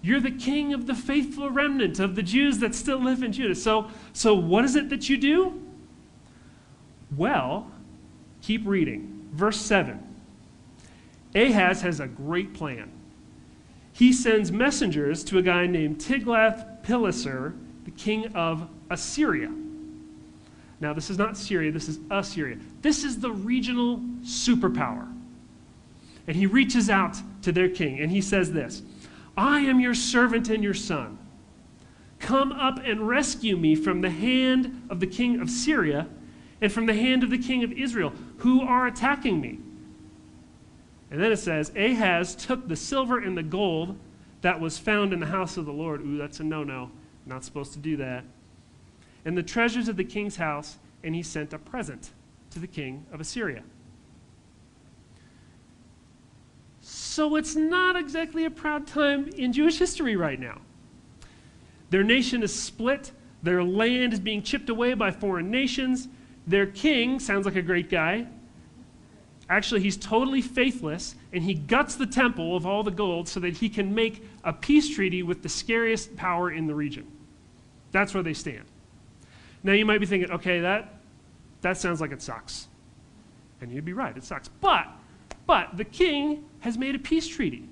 You're 0.02 0.20
the 0.20 0.30
king 0.30 0.72
of 0.72 0.86
the 0.86 0.94
faithful 0.94 1.50
remnant 1.50 1.98
of 1.98 2.14
the 2.14 2.22
Jews 2.22 2.58
that 2.58 2.74
still 2.74 2.98
live 2.98 3.22
in 3.22 3.32
Judah. 3.32 3.54
So, 3.54 3.90
so 4.12 4.34
what 4.34 4.64
is 4.64 4.76
it 4.76 4.88
that 4.90 5.08
you 5.08 5.16
do? 5.16 5.60
Well, 7.14 7.70
keep 8.42 8.66
reading. 8.66 9.28
Verse 9.32 9.60
7. 9.60 10.02
Ahaz 11.34 11.82
has 11.82 12.00
a 12.00 12.06
great 12.06 12.54
plan 12.54 12.90
he 13.96 14.12
sends 14.12 14.52
messengers 14.52 15.24
to 15.24 15.38
a 15.38 15.42
guy 15.42 15.66
named 15.66 15.96
Tiglath-Pileser, 15.98 17.54
the 17.86 17.90
king 17.92 18.26
of 18.34 18.68
Assyria. 18.90 19.50
Now, 20.80 20.92
this 20.92 21.08
is 21.08 21.16
not 21.16 21.34
Syria, 21.38 21.72
this 21.72 21.88
is 21.88 21.98
Assyria. 22.10 22.58
This 22.82 23.04
is 23.04 23.20
the 23.20 23.30
regional 23.30 23.96
superpower. 24.20 25.10
And 26.26 26.36
he 26.36 26.44
reaches 26.44 26.90
out 26.90 27.16
to 27.40 27.52
their 27.52 27.70
king 27.70 28.00
and 28.00 28.10
he 28.10 28.20
says 28.20 28.52
this 28.52 28.82
I 29.34 29.60
am 29.60 29.80
your 29.80 29.94
servant 29.94 30.50
and 30.50 30.62
your 30.62 30.74
son. 30.74 31.16
Come 32.18 32.52
up 32.52 32.78
and 32.84 33.08
rescue 33.08 33.56
me 33.56 33.76
from 33.76 34.02
the 34.02 34.10
hand 34.10 34.88
of 34.90 35.00
the 35.00 35.06
king 35.06 35.40
of 35.40 35.48
Syria 35.48 36.06
and 36.60 36.72
from 36.72 36.86
the 36.86 36.94
hand 36.94 37.22
of 37.22 37.30
the 37.30 37.38
king 37.38 37.64
of 37.64 37.72
Israel, 37.72 38.12
who 38.38 38.62
are 38.62 38.86
attacking 38.86 39.40
me. 39.40 39.58
And 41.10 41.20
then 41.20 41.32
it 41.32 41.38
says, 41.38 41.70
Ahaz 41.76 42.34
took 42.34 42.68
the 42.68 42.76
silver 42.76 43.18
and 43.18 43.36
the 43.36 43.42
gold 43.42 43.96
that 44.42 44.60
was 44.60 44.78
found 44.78 45.12
in 45.12 45.20
the 45.20 45.26
house 45.26 45.56
of 45.56 45.66
the 45.66 45.72
Lord. 45.72 46.00
Ooh, 46.00 46.18
that's 46.18 46.40
a 46.40 46.44
no 46.44 46.64
no. 46.64 46.90
Not 47.26 47.44
supposed 47.44 47.72
to 47.74 47.78
do 47.78 47.96
that. 47.98 48.24
And 49.24 49.36
the 49.36 49.42
treasures 49.42 49.88
of 49.88 49.96
the 49.96 50.04
king's 50.04 50.36
house, 50.36 50.78
and 51.02 51.14
he 51.14 51.22
sent 51.22 51.52
a 51.52 51.58
present 51.58 52.10
to 52.50 52.58
the 52.58 52.66
king 52.66 53.04
of 53.12 53.20
Assyria. 53.20 53.62
So 56.80 57.34
it's 57.36 57.56
not 57.56 57.96
exactly 57.96 58.44
a 58.44 58.50
proud 58.50 58.86
time 58.86 59.28
in 59.28 59.52
Jewish 59.52 59.78
history 59.78 60.14
right 60.16 60.38
now. 60.38 60.60
Their 61.90 62.04
nation 62.04 62.42
is 62.42 62.54
split, 62.54 63.10
their 63.42 63.64
land 63.64 64.12
is 64.12 64.20
being 64.20 64.42
chipped 64.42 64.68
away 64.68 64.94
by 64.94 65.10
foreign 65.10 65.50
nations. 65.50 66.08
Their 66.46 66.66
king 66.66 67.18
sounds 67.18 67.44
like 67.44 67.56
a 67.56 67.62
great 67.62 67.90
guy, 67.90 68.26
Actually, 69.48 69.80
he's 69.80 69.96
totally 69.96 70.42
faithless, 70.42 71.14
and 71.32 71.44
he 71.44 71.54
guts 71.54 71.94
the 71.94 72.06
temple 72.06 72.56
of 72.56 72.66
all 72.66 72.82
the 72.82 72.90
gold 72.90 73.28
so 73.28 73.38
that 73.38 73.56
he 73.56 73.68
can 73.68 73.94
make 73.94 74.24
a 74.42 74.52
peace 74.52 74.92
treaty 74.92 75.22
with 75.22 75.42
the 75.42 75.48
scariest 75.48 76.16
power 76.16 76.50
in 76.50 76.66
the 76.66 76.74
region. 76.74 77.06
That's 77.92 78.12
where 78.12 78.24
they 78.24 78.34
stand. 78.34 78.64
Now, 79.62 79.72
you 79.72 79.86
might 79.86 79.98
be 79.98 80.06
thinking, 80.06 80.32
okay, 80.32 80.60
that, 80.60 80.94
that 81.60 81.76
sounds 81.76 82.00
like 82.00 82.10
it 82.10 82.22
sucks. 82.22 82.66
And 83.60 83.70
you'd 83.70 83.84
be 83.84 83.92
right, 83.92 84.16
it 84.16 84.24
sucks. 84.24 84.48
But, 84.48 84.88
but 85.46 85.76
the 85.76 85.84
king 85.84 86.44
has 86.60 86.76
made 86.76 86.96
a 86.96 86.98
peace 86.98 87.28
treaty. 87.28 87.68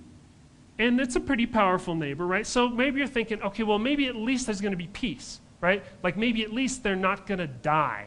And 0.79 1.01
it's 1.01 1.17
a 1.17 1.21
pretty 1.21 1.47
powerful 1.47 1.95
neighbor, 1.97 2.27
right? 2.27 2.47
So 2.47 2.69
maybe 2.69 2.99
you're 2.99 3.09
thinking, 3.09 3.43
okay, 3.43 3.65
well, 3.65 3.79
maybe 3.79 4.07
at 4.07 4.17
least 4.17 4.47
there's 4.47 4.61
going 4.61 4.73
to 4.73 4.79
be 4.79 4.89
peace, 4.89 5.41
right? 5.61 5.85
Like 6.05 6.17
maybe 6.17 6.45
at 6.45 6.53
least 6.53 6.85
they're 6.85 6.97
not 6.97 7.27
going 7.27 7.39
to 7.39 7.47
die. 7.47 8.07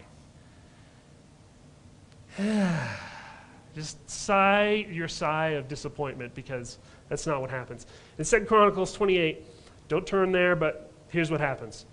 Just 3.76 4.10
sigh 4.10 4.88
your 4.90 5.08
sigh 5.08 5.50
of 5.50 5.68
disappointment 5.68 6.34
because 6.34 6.78
that's 7.10 7.28
not 7.28 7.42
what 7.42 7.50
happens. 7.50 7.86
In 8.18 8.26
2 8.26 8.46
Chronicles 8.46 8.94
28, 8.94 9.44
don't 9.88 10.06
turn 10.06 10.32
there, 10.32 10.56
but 10.56 10.92
here's 11.10 11.32
what 11.32 11.40
happens. 11.40 11.86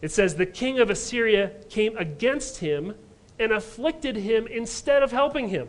It 0.00 0.12
says, 0.12 0.34
The 0.34 0.46
king 0.46 0.80
of 0.80 0.90
Assyria 0.90 1.52
came 1.68 1.96
against 1.96 2.58
him 2.58 2.94
and 3.38 3.52
afflicted 3.52 4.16
him 4.16 4.46
instead 4.46 5.02
of 5.02 5.12
helping 5.12 5.48
him. 5.48 5.68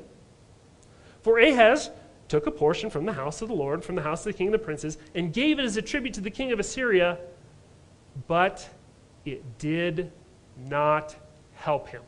For 1.21 1.39
Ahaz 1.39 1.89
took 2.27 2.47
a 2.47 2.51
portion 2.51 2.89
from 2.89 3.05
the 3.05 3.13
house 3.13 3.41
of 3.41 3.47
the 3.47 3.55
Lord, 3.55 3.83
from 3.83 3.95
the 3.95 4.01
house 4.01 4.25
of 4.25 4.33
the 4.33 4.37
king 4.37 4.47
of 4.47 4.51
the 4.53 4.59
princes, 4.59 4.97
and 5.13 5.33
gave 5.33 5.59
it 5.59 5.65
as 5.65 5.77
a 5.77 5.81
tribute 5.81 6.13
to 6.15 6.21
the 6.21 6.29
king 6.29 6.51
of 6.51 6.59
Assyria, 6.59 7.17
but 8.27 8.69
it 9.25 9.57
did 9.57 10.11
not 10.57 11.15
help 11.53 11.87
him. 11.87 12.01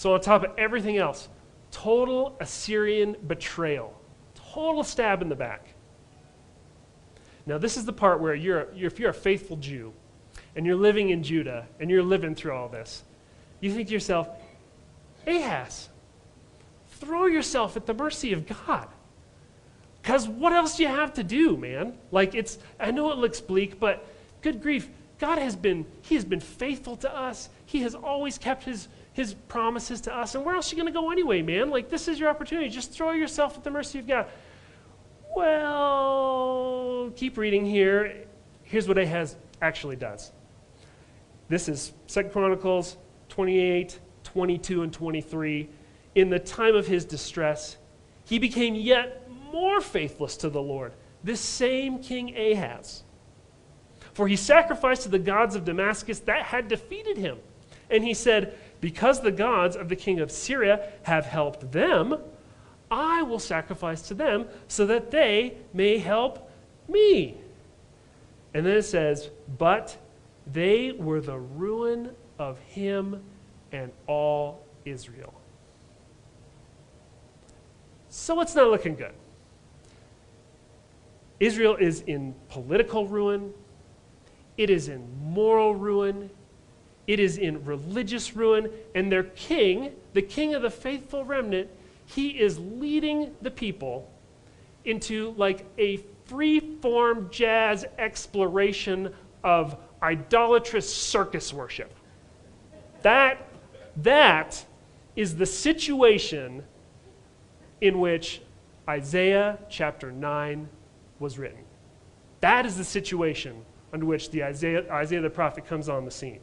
So, 0.00 0.14
on 0.14 0.22
top 0.22 0.44
of 0.44 0.52
everything 0.56 0.96
else, 0.96 1.28
total 1.70 2.34
Assyrian 2.40 3.16
betrayal, 3.26 3.92
total 4.34 4.82
stab 4.82 5.20
in 5.20 5.28
the 5.28 5.34
back. 5.34 5.74
Now, 7.44 7.58
this 7.58 7.76
is 7.76 7.84
the 7.84 7.92
part 7.92 8.18
where 8.18 8.34
you're, 8.34 8.68
you're, 8.74 8.86
if 8.86 8.98
you're 8.98 9.10
a 9.10 9.12
faithful 9.12 9.58
Jew 9.58 9.92
and 10.56 10.64
you're 10.64 10.74
living 10.74 11.10
in 11.10 11.22
Judah 11.22 11.66
and 11.80 11.90
you're 11.90 12.02
living 12.02 12.34
through 12.34 12.52
all 12.52 12.70
this, 12.70 13.02
you 13.60 13.70
think 13.74 13.88
to 13.88 13.92
yourself, 13.92 14.30
Ahaz, 15.26 15.90
throw 16.92 17.26
yourself 17.26 17.76
at 17.76 17.84
the 17.84 17.92
mercy 17.92 18.32
of 18.32 18.46
God. 18.46 18.88
Because 20.00 20.26
what 20.26 20.54
else 20.54 20.78
do 20.78 20.82
you 20.82 20.88
have 20.88 21.12
to 21.12 21.22
do, 21.22 21.58
man? 21.58 21.92
Like, 22.10 22.34
it's, 22.34 22.56
I 22.80 22.90
know 22.90 23.12
it 23.12 23.18
looks 23.18 23.42
bleak, 23.42 23.78
but 23.78 24.06
good 24.40 24.62
grief, 24.62 24.88
God 25.18 25.36
has 25.36 25.56
been, 25.56 25.84
He 26.00 26.14
has 26.14 26.24
been 26.24 26.40
faithful 26.40 26.96
to 26.96 27.14
us. 27.14 27.50
He 27.66 27.82
has 27.82 27.94
always 27.94 28.38
kept 28.38 28.64
His, 28.64 28.88
His 29.12 29.34
promises 29.34 30.00
to 30.02 30.16
us. 30.16 30.34
And 30.34 30.44
where 30.44 30.54
else 30.54 30.72
are 30.72 30.76
you 30.76 30.82
going 30.82 30.92
to 30.92 30.98
go 30.98 31.10
anyway, 31.10 31.42
man? 31.42 31.70
Like, 31.70 31.88
this 31.88 32.08
is 32.08 32.20
your 32.20 32.28
opportunity. 32.28 32.68
Just 32.68 32.92
throw 32.92 33.12
yourself 33.12 33.56
at 33.56 33.64
the 33.64 33.70
mercy 33.70 33.98
of 33.98 34.06
God. 34.06 34.26
Well, 35.34 37.12
keep 37.16 37.36
reading 37.36 37.64
here. 37.64 38.24
Here's 38.62 38.88
what 38.88 38.98
Ahaz 38.98 39.36
actually 39.62 39.96
does. 39.96 40.32
This 41.48 41.68
is 41.68 41.92
Second 42.06 42.32
Chronicles 42.32 42.96
28, 43.28 43.98
22, 44.22 44.82
and 44.82 44.92
23. 44.92 45.68
In 46.14 46.30
the 46.30 46.38
time 46.38 46.74
of 46.74 46.86
his 46.86 47.04
distress, 47.04 47.76
he 48.24 48.38
became 48.38 48.74
yet 48.74 49.28
more 49.52 49.80
faithless 49.80 50.36
to 50.38 50.50
the 50.50 50.62
Lord, 50.62 50.92
this 51.24 51.40
same 51.40 52.00
King 52.00 52.36
Ahaz. 52.36 53.02
For 54.12 54.28
he 54.28 54.36
sacrificed 54.36 55.02
to 55.02 55.08
the 55.08 55.18
gods 55.18 55.54
of 55.54 55.64
Damascus 55.64 56.20
that 56.20 56.42
had 56.42 56.68
defeated 56.68 57.16
him. 57.16 57.38
And 57.90 58.04
he 58.04 58.14
said, 58.14 58.56
Because 58.80 59.20
the 59.20 59.32
gods 59.32 59.76
of 59.76 59.88
the 59.88 59.96
king 59.96 60.20
of 60.20 60.30
Syria 60.30 60.88
have 61.02 61.26
helped 61.26 61.72
them, 61.72 62.18
I 62.90 63.22
will 63.22 63.38
sacrifice 63.38 64.02
to 64.08 64.14
them 64.14 64.46
so 64.68 64.86
that 64.86 65.10
they 65.10 65.56
may 65.72 65.98
help 65.98 66.50
me. 66.88 67.36
And 68.54 68.66
then 68.66 68.76
it 68.76 68.82
says, 68.82 69.30
But 69.58 69.96
they 70.46 70.92
were 70.92 71.20
the 71.20 71.38
ruin 71.38 72.10
of 72.38 72.58
him 72.60 73.22
and 73.70 73.92
all 74.06 74.64
Israel. 74.84 75.34
So 78.08 78.40
it's 78.40 78.56
not 78.56 78.70
looking 78.70 78.96
good. 78.96 79.12
Israel 81.38 81.76
is 81.76 82.02
in 82.02 82.34
political 82.48 83.06
ruin, 83.06 83.54
it 84.56 84.68
is 84.68 84.88
in 84.88 85.06
moral 85.22 85.74
ruin, 85.74 86.28
it 87.10 87.18
is 87.18 87.38
in 87.38 87.64
religious 87.64 88.36
ruin, 88.36 88.70
and 88.94 89.10
their 89.10 89.24
king, 89.24 89.90
the 90.12 90.22
king 90.22 90.54
of 90.54 90.62
the 90.62 90.70
faithful 90.70 91.24
remnant, 91.24 91.68
he 92.06 92.28
is 92.38 92.56
leading 92.56 93.34
the 93.42 93.50
people 93.50 94.08
into 94.84 95.34
like 95.36 95.66
a 95.76 95.96
free 96.26 96.60
form 96.80 97.26
jazz 97.28 97.84
exploration 97.98 99.12
of 99.42 99.76
idolatrous 100.00 100.94
circus 100.94 101.52
worship. 101.52 101.92
That, 103.02 103.44
that 103.96 104.64
is 105.16 105.34
the 105.34 105.46
situation 105.46 106.62
in 107.80 107.98
which 107.98 108.40
Isaiah 108.88 109.58
chapter 109.68 110.12
9 110.12 110.68
was 111.18 111.40
written. 111.40 111.64
That 112.40 112.66
is 112.66 112.76
the 112.76 112.84
situation 112.84 113.64
under 113.92 114.06
which 114.06 114.30
the 114.30 114.44
Isaiah, 114.44 114.88
Isaiah 114.92 115.22
the 115.22 115.28
prophet 115.28 115.66
comes 115.66 115.88
on 115.88 116.04
the 116.04 116.12
scene. 116.12 116.38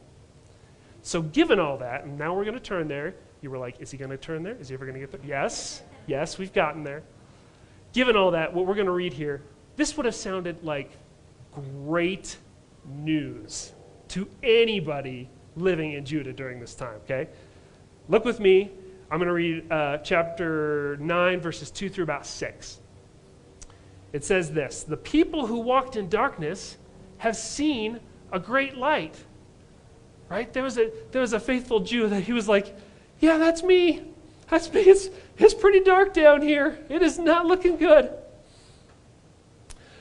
So, 1.08 1.22
given 1.22 1.58
all 1.58 1.78
that, 1.78 2.04
and 2.04 2.18
now 2.18 2.34
we're 2.34 2.44
going 2.44 2.52
to 2.58 2.60
turn 2.62 2.86
there, 2.86 3.14
you 3.40 3.50
were 3.50 3.56
like, 3.56 3.80
is 3.80 3.90
he 3.90 3.96
going 3.96 4.10
to 4.10 4.18
turn 4.18 4.42
there? 4.42 4.54
Is 4.56 4.68
he 4.68 4.74
ever 4.74 4.84
going 4.84 4.92
to 4.92 5.00
get 5.00 5.10
there? 5.10 5.22
Yes, 5.26 5.80
yes, 6.06 6.36
we've 6.36 6.52
gotten 6.52 6.84
there. 6.84 7.02
Given 7.94 8.14
all 8.14 8.32
that, 8.32 8.52
what 8.52 8.66
we're 8.66 8.74
going 8.74 8.88
to 8.88 8.92
read 8.92 9.14
here, 9.14 9.40
this 9.76 9.96
would 9.96 10.04
have 10.04 10.14
sounded 10.14 10.62
like 10.62 10.90
great 11.86 12.36
news 12.84 13.72
to 14.08 14.28
anybody 14.42 15.30
living 15.56 15.94
in 15.94 16.04
Judah 16.04 16.34
during 16.34 16.60
this 16.60 16.74
time, 16.74 16.96
okay? 17.04 17.26
Look 18.10 18.26
with 18.26 18.38
me. 18.38 18.70
I'm 19.10 19.16
going 19.16 19.28
to 19.28 19.32
read 19.32 19.72
uh, 19.72 19.96
chapter 20.04 20.98
9, 21.00 21.40
verses 21.40 21.70
2 21.70 21.88
through 21.88 22.04
about 22.04 22.26
6. 22.26 22.80
It 24.12 24.26
says 24.26 24.52
this 24.52 24.82
The 24.82 24.98
people 24.98 25.46
who 25.46 25.60
walked 25.60 25.96
in 25.96 26.10
darkness 26.10 26.76
have 27.16 27.34
seen 27.34 27.98
a 28.30 28.38
great 28.38 28.76
light. 28.76 29.14
Right? 30.28 30.52
There 30.52 30.62
was 30.62 30.78
a, 30.78 30.90
there 31.10 31.22
was 31.22 31.32
a 31.32 31.40
faithful 31.40 31.80
Jew 31.80 32.08
that 32.08 32.22
he 32.22 32.32
was 32.32 32.48
like, 32.48 32.76
Yeah, 33.20 33.38
that's 33.38 33.62
me. 33.62 34.02
That's 34.50 34.72
me. 34.72 34.80
It's, 34.80 35.08
it's 35.36 35.54
pretty 35.54 35.80
dark 35.80 36.14
down 36.14 36.42
here. 36.42 36.78
It 36.88 37.02
is 37.02 37.18
not 37.18 37.46
looking 37.46 37.76
good. 37.76 38.10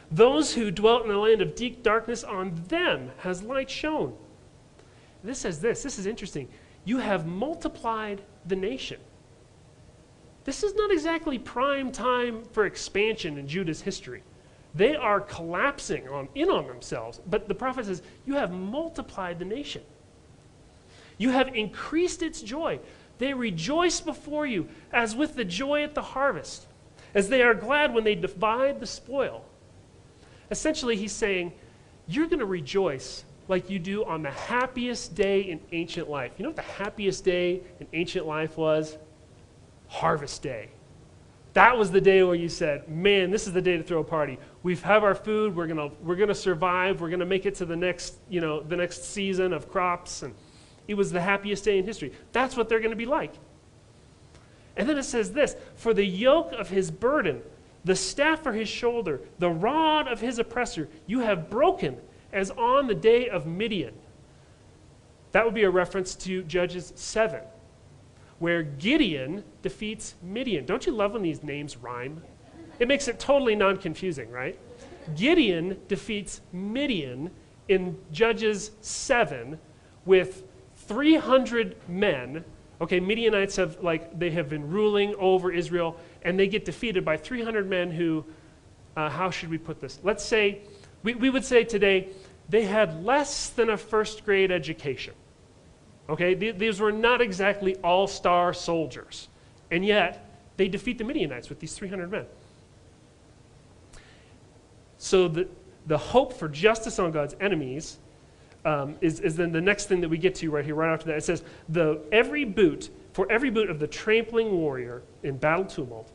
Those 0.09 0.53
who 0.53 0.71
dwelt 0.71 1.03
in 1.03 1.09
the 1.09 1.17
land 1.17 1.41
of 1.41 1.55
deep 1.55 1.83
darkness, 1.83 2.23
on 2.23 2.55
them 2.69 3.11
has 3.19 3.43
light 3.43 3.69
shone. 3.69 4.15
This 5.23 5.39
says 5.39 5.59
this. 5.59 5.83
This 5.83 5.99
is 5.99 6.05
interesting. 6.05 6.47
You 6.85 6.99
have 6.99 7.27
multiplied 7.27 8.21
the 8.45 8.55
nation. 8.55 8.99
This 10.45 10.63
is 10.63 10.73
not 10.75 10.91
exactly 10.91 11.37
prime 11.37 11.91
time 11.91 12.45
for 12.53 12.65
expansion 12.65 13.37
in 13.37 13.47
Judah's 13.49 13.81
history. 13.81 14.23
They 14.73 14.95
are 14.95 15.19
collapsing 15.19 16.07
on, 16.07 16.29
in 16.35 16.49
on 16.49 16.67
themselves. 16.67 17.19
But 17.27 17.49
the 17.49 17.55
prophet 17.55 17.87
says, 17.87 18.01
You 18.25 18.35
have 18.35 18.51
multiplied 18.51 19.39
the 19.39 19.45
nation. 19.45 19.81
You 21.17 21.31
have 21.31 21.55
increased 21.55 22.21
its 22.21 22.41
joy. 22.41 22.79
They 23.17 23.33
rejoice 23.33 23.99
before 23.99 24.45
you 24.45 24.67
as 24.91 25.15
with 25.15 25.35
the 25.35 25.45
joy 25.45 25.83
at 25.83 25.95
the 25.95 26.01
harvest, 26.01 26.67
as 27.13 27.29
they 27.29 27.41
are 27.41 27.53
glad 27.53 27.93
when 27.93 28.03
they 28.03 28.15
divide 28.15 28.79
the 28.79 28.85
spoil. 28.85 29.43
Essentially, 30.51 30.95
he's 30.95 31.11
saying, 31.11 31.53
You're 32.07 32.27
going 32.27 32.39
to 32.39 32.45
rejoice 32.45 33.23
like 33.47 33.69
you 33.69 33.79
do 33.79 34.03
on 34.05 34.21
the 34.21 34.31
happiest 34.31 35.15
day 35.15 35.41
in 35.41 35.59
ancient 35.71 36.09
life. 36.09 36.33
You 36.37 36.43
know 36.43 36.49
what 36.49 36.57
the 36.57 36.61
happiest 36.61 37.23
day 37.23 37.61
in 37.79 37.87
ancient 37.93 38.25
life 38.25 38.57
was? 38.57 38.97
Harvest 39.87 40.41
Day. 40.41 40.69
That 41.53 41.77
was 41.77 41.89
the 41.89 42.01
day 42.01 42.21
where 42.21 42.35
you 42.35 42.49
said, 42.49 42.87
"Man, 42.87 43.31
this 43.31 43.47
is 43.47 43.53
the 43.53 43.61
day 43.61 43.77
to 43.77 43.83
throw 43.83 44.01
a 44.01 44.03
party. 44.03 44.37
We 44.61 44.75
have 44.75 45.03
our 45.03 45.15
food. 45.15 45.55
We're 45.55 45.65
gonna 45.65 45.89
we're 46.03 46.15
gonna 46.15 46.35
survive. 46.35 47.01
We're 47.01 47.09
gonna 47.09 47.25
make 47.25 47.47
it 47.47 47.55
to 47.55 47.65
the 47.65 47.75
next 47.75 48.15
you 48.29 48.41
know 48.41 48.61
the 48.61 48.75
next 48.75 49.05
season 49.05 49.53
of 49.53 49.71
crops." 49.71 50.21
And 50.21 50.35
it 50.87 50.95
was 50.95 51.11
the 51.11 51.21
happiest 51.21 51.65
day 51.65 51.77
in 51.77 51.85
history. 51.85 52.11
That's 52.31 52.55
what 52.55 52.69
they're 52.69 52.79
going 52.79 52.91
to 52.91 52.97
be 52.97 53.05
like. 53.05 53.33
And 54.75 54.87
then 54.87 54.97
it 54.97 55.03
says 55.03 55.33
this: 55.33 55.55
"For 55.75 55.93
the 55.93 56.05
yoke 56.05 56.51
of 56.53 56.69
his 56.69 56.91
burden, 56.91 57.41
the 57.83 57.95
staff 57.95 58.43
for 58.43 58.53
his 58.53 58.69
shoulder, 58.69 59.21
the 59.39 59.49
rod 59.49 60.07
of 60.07 60.21
his 60.21 60.39
oppressor, 60.39 60.87
you 61.05 61.21
have 61.21 61.49
broken, 61.49 61.97
as 62.31 62.51
on 62.51 62.87
the 62.87 62.95
day 62.95 63.27
of 63.29 63.45
Midian." 63.45 63.93
That 65.31 65.45
would 65.45 65.53
be 65.53 65.63
a 65.63 65.69
reference 65.69 66.15
to 66.15 66.43
Judges 66.43 66.93
seven 66.95 67.41
where 68.39 68.63
Gideon 68.63 69.43
defeats 69.61 70.15
Midian. 70.21 70.65
Don't 70.65 70.85
you 70.85 70.91
love 70.91 71.13
when 71.13 71.23
these 71.23 71.43
names 71.43 71.77
rhyme? 71.77 72.21
It 72.79 72.87
makes 72.87 73.07
it 73.07 73.19
totally 73.19 73.55
non 73.55 73.77
confusing, 73.77 74.29
right? 74.29 74.57
Gideon 75.15 75.79
defeats 75.87 76.41
Midian 76.51 77.31
in 77.67 77.97
Judges 78.11 78.71
7 78.81 79.57
with 80.05 80.43
300 80.87 81.75
men. 81.87 82.43
Okay, 82.79 82.99
Midianites 82.99 83.55
have 83.55 83.81
like 83.83 84.17
they 84.17 84.31
have 84.31 84.49
been 84.49 84.69
ruling 84.69 85.15
over 85.15 85.51
Israel, 85.51 85.97
and 86.23 86.39
they 86.39 86.47
get 86.47 86.65
defeated 86.65 87.03
by 87.03 87.17
300 87.17 87.69
men 87.69 87.91
who, 87.91 88.25
uh, 88.95 89.09
how 89.09 89.29
should 89.29 89.49
we 89.49 89.57
put 89.57 89.79
this? 89.79 89.99
Let's 90.03 90.23
say, 90.23 90.61
we, 91.03 91.15
we 91.15 91.29
would 91.29 91.45
say 91.45 91.63
today, 91.63 92.09
they 92.49 92.63
had 92.63 93.03
less 93.03 93.49
than 93.49 93.69
a 93.69 93.77
first 93.77 94.25
grade 94.25 94.51
education. 94.51 95.13
Okay, 96.09 96.33
these 96.33 96.79
were 96.79 96.91
not 96.91 97.19
exactly 97.19 97.75
all 97.77 98.07
star 98.07 98.53
soldiers. 98.53 99.27
And 99.69 99.85
yet, 99.85 100.29
they 100.55 100.69
defeat 100.69 100.97
the 100.97 101.03
Midianites 101.03 101.49
with 101.49 101.59
these 101.59 101.73
300 101.73 102.09
men. 102.09 102.25
So, 104.97 105.27
the, 105.27 105.47
the 105.85 105.97
hope 105.97 106.33
for 106.33 106.47
justice 106.47 106.97
on 106.97 107.11
God's 107.11 107.35
enemies 107.41 107.97
um, 108.67 108.97
is, 108.99 109.21
is 109.21 109.37
then 109.37 109.53
the 109.53 109.61
next 109.61 109.85
thing 109.85 110.01
that 110.01 110.09
we 110.09 110.17
get 110.17 110.35
to 110.35 110.51
right 110.51 110.65
here, 110.65 110.75
right 110.75 110.91
after 110.91 111.05
that. 111.07 111.17
It 111.17 111.23
says, 111.23 111.41
the, 111.69 112.01
every 112.11 112.43
boot, 112.43 112.89
for 113.13 113.31
every 113.31 113.49
boot 113.49 113.69
of 113.69 113.79
the 113.79 113.87
trampling 113.87 114.51
warrior 114.51 115.03
in 115.23 115.37
battle 115.37 115.63
tumult, 115.63 116.11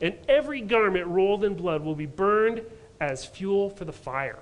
and 0.00 0.16
every 0.28 0.60
garment 0.60 1.06
rolled 1.06 1.44
in 1.44 1.54
blood 1.54 1.82
will 1.84 1.94
be 1.94 2.06
burned 2.06 2.62
as 3.00 3.24
fuel 3.24 3.70
for 3.70 3.84
the 3.84 3.92
fire. 3.92 4.40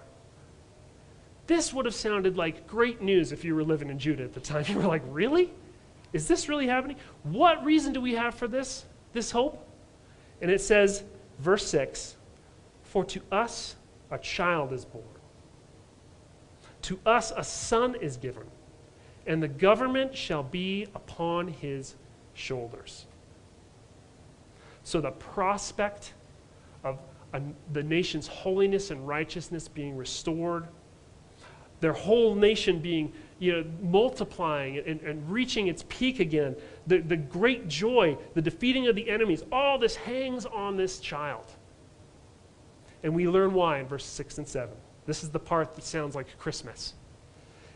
this 1.47 1.75
would 1.75 1.85
have 1.85 1.95
sounded 1.95 2.39
like 2.39 2.67
great 2.67 3.03
news 3.03 3.33
if 3.33 3.45
you 3.45 3.55
were 3.55 3.65
living 3.65 3.91
in 3.91 3.99
Judah 3.99 4.25
at 4.25 4.33
the 4.33 4.41
time. 4.41 4.65
You 4.69 4.77
were 4.77 4.89
like, 4.89 5.03
really? 5.09 5.53
Is 6.15 6.27
this 6.27 6.49
really 6.49 6.67
happening? 6.67 6.97
What 7.23 7.63
reason 7.65 7.93
do 7.93 8.01
we 8.01 8.15
have 8.15 8.35
for 8.35 8.49
this, 8.49 8.87
this 9.13 9.31
hope? 9.31 9.67
And 10.41 10.51
it 10.51 10.63
says, 10.63 11.05
verse 11.39 11.67
6 11.67 12.17
For 12.83 13.05
to 13.05 13.21
us 13.31 13.77
a 14.11 14.17
child 14.17 14.73
is 14.73 14.87
born, 14.87 15.05
to 16.83 16.99
us 17.07 17.33
a 17.37 17.45
son 17.45 17.95
is 17.97 18.17
given, 18.17 18.45
and 19.27 19.43
the 19.43 19.49
government 19.49 20.17
shall 20.17 20.43
be 20.43 20.87
upon 20.95 21.49
his 21.49 21.95
shoulders. 22.35 23.07
So 24.85 25.01
the 25.01 25.13
prospect 25.13 26.15
of 26.85 26.99
a, 27.33 27.41
the 27.73 27.83
nation's 27.83 28.27
holiness 28.27 28.91
and 28.91 29.07
righteousness 29.07 29.69
being 29.69 29.97
restored, 29.97 30.67
their 31.81 31.93
whole 31.93 32.35
nation 32.35 32.81
being 32.81 33.13
you 33.39 33.53
know, 33.53 33.65
multiplying 33.83 34.79
and, 34.79 35.01
and 35.01 35.31
reaching 35.31 35.67
its 35.67 35.85
peak 35.89 36.21
again, 36.21 36.55
the, 36.87 36.99
the 36.99 37.17
great 37.17 37.69
joy, 37.69 38.17
the 38.35 38.43
defeating 38.43 38.87
of 38.87 38.95
the 38.95 39.09
enemies, 39.09 39.43
all 39.51 39.79
this 39.79 39.97
hangs 39.97 40.47
on 40.47 40.77
this 40.77 41.01
child. 41.01 41.45
And 43.03 43.15
we 43.15 43.27
learn 43.27 43.53
why 43.53 43.79
in 43.79 43.87
verses 43.87 44.11
6 44.11 44.39
and 44.39 44.49
7. 44.49 44.75
This 45.07 45.23
is 45.23 45.31
the 45.31 45.39
part 45.39 45.75
that 45.75 45.85
sounds 45.85 46.15
like 46.15 46.39
Christmas. 46.39 46.95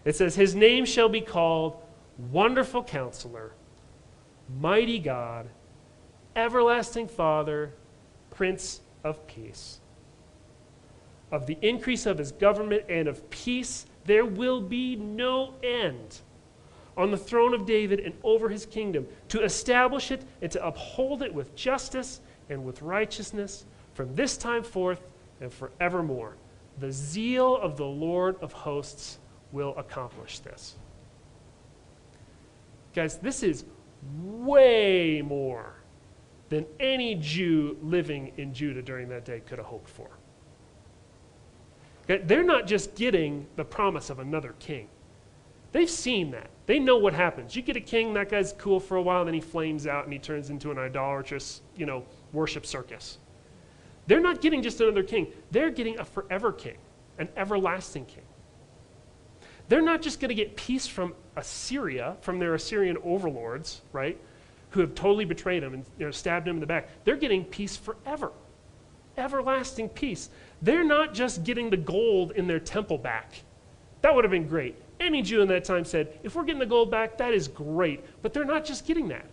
It 0.05 0.17
says, 0.17 0.37
His 0.37 0.55
name 0.55 0.85
shall 0.85 1.09
be 1.09 1.21
called 1.21 1.77
Wonderful 2.31 2.85
Counselor, 2.85 3.53
Mighty 4.61 4.99
God, 4.99 5.49
Everlasting 6.37 7.09
Father, 7.09 7.73
Prince 8.31 8.81
of 9.03 9.27
Peace. 9.27 9.81
Of 11.33 11.47
the 11.47 11.59
increase 11.61 12.07
of 12.07 12.19
his 12.19 12.31
government 12.31 12.85
and 12.89 13.09
of 13.09 13.29
peace, 13.31 13.87
there 14.05 14.25
will 14.25 14.61
be 14.61 14.95
no 14.95 15.55
end 15.63 16.21
on 16.97 17.11
the 17.11 17.17
throne 17.17 17.53
of 17.53 17.67
David 17.67 18.01
and 18.01 18.15
over 18.23 18.49
his 18.49 18.65
kingdom, 18.65 19.07
to 19.29 19.43
establish 19.43 20.11
it 20.11 20.23
and 20.41 20.51
to 20.53 20.67
uphold 20.67 21.23
it 21.23 21.35
with 21.35 21.55
justice 21.55 22.21
and 22.49 22.65
with 22.65 22.81
righteousness 22.81 23.65
from 23.95 24.15
this 24.15 24.37
time 24.37 24.63
forth 24.63 25.01
and 25.41 25.53
forevermore. 25.53 26.37
The 26.79 26.93
zeal 26.93 27.57
of 27.57 27.77
the 27.77 27.87
Lord 27.87 28.37
of 28.43 28.53
hosts 28.53 29.19
will 29.53 29.75
accomplish 29.77 30.41
this. 30.41 30.77
Guys, 32.95 33.19
this 33.19 33.43
is 33.43 33.65
way 34.23 35.23
more 35.23 35.75
than 36.49 36.67
any 36.79 37.15
Jew 37.15 37.77
living 37.83 38.33
in 38.37 38.55
Judah 38.55 38.83
during 38.83 39.09
that 39.09 39.25
day 39.25 39.41
could 39.41 39.59
have 39.59 39.67
hoped 39.67 39.91
for. 39.91 40.09
They're 42.07 42.45
not 42.45 42.67
just 42.67 42.95
getting 42.95 43.47
the 43.57 43.65
promise 43.65 44.11
of 44.11 44.21
another 44.21 44.55
king. 44.61 44.89
They've 45.73 45.91
seen 45.91 46.31
that. 46.31 46.51
They 46.67 46.79
know 46.79 46.97
what 46.97 47.13
happens. 47.13 47.57
You 47.57 47.63
get 47.63 47.77
a 47.77 47.81
king, 47.81 48.15
that 48.15 48.31
guy's 48.31 48.53
cool 48.53 48.79
for 48.79 48.97
a 48.97 49.03
while, 49.03 49.25
then 49.25 49.35
he 49.35 49.41
flames 49.41 49.87
out 49.87 50.05
and 50.05 50.13
he 50.13 50.19
turns 50.19 50.51
into 50.51 50.71
an 50.71 50.79
idolatrous, 50.79 51.63
you 51.77 51.85
know, 51.85 52.05
worship 52.33 52.65
circus. 52.65 53.19
They're 54.07 54.21
not 54.21 54.41
getting 54.41 54.63
just 54.63 54.81
another 54.81 55.03
king. 55.03 55.29
They're 55.51 55.71
getting 55.71 55.99
a 55.99 56.05
forever 56.05 56.53
king, 56.53 56.77
an 57.19 57.29
everlasting 57.37 58.07
king. 58.07 58.25
They're 59.69 59.83
not 59.83 60.01
just 60.01 60.21
going 60.21 60.29
to 60.29 60.35
get 60.35 60.57
peace 60.57 60.87
from 60.87 61.15
Assyria, 61.35 62.17
from 62.21 62.39
their 62.39 62.55
Assyrian 62.55 62.97
overlords, 63.03 63.83
right, 63.93 64.19
who 64.71 64.81
have 64.81 64.95
totally 64.95 65.25
betrayed 65.25 65.63
them 65.63 65.75
and 65.75 65.85
you 65.99 66.05
know, 66.05 66.11
stabbed 66.11 66.47
them 66.47 66.57
in 66.57 66.61
the 66.61 66.67
back. 66.67 66.89
They're 67.05 67.17
getting 67.17 67.45
peace 67.45 67.77
forever, 67.77 68.31
everlasting 69.17 69.89
peace. 69.89 70.31
They're 70.63 70.85
not 70.85 71.15
just 71.15 71.43
getting 71.43 71.71
the 71.71 71.77
gold 71.77 72.33
in 72.33 72.47
their 72.47 72.61
temple 72.61 72.99
back. 72.99 73.43
That 74.03 74.15
would 74.15 74.25
have 74.25 74.31
been 74.31 74.47
great. 74.47 74.77
Any 75.01 75.21
Jew 75.21 75.43
in 75.43 75.49
that 75.49 75.65
time 75.65 75.85
said, 75.85 76.19
if 76.23 76.35
we're 76.35 76.45
getting 76.45 76.61
the 76.61 76.67
gold 76.67 76.91
back, 76.91 77.19
that 77.19 77.35
is 77.35 77.49
great. 77.49 78.05
But 78.23 78.33
they're 78.33 78.45
not 78.45 78.65
just 78.65 78.87
getting 78.87 79.09
that, 79.09 79.27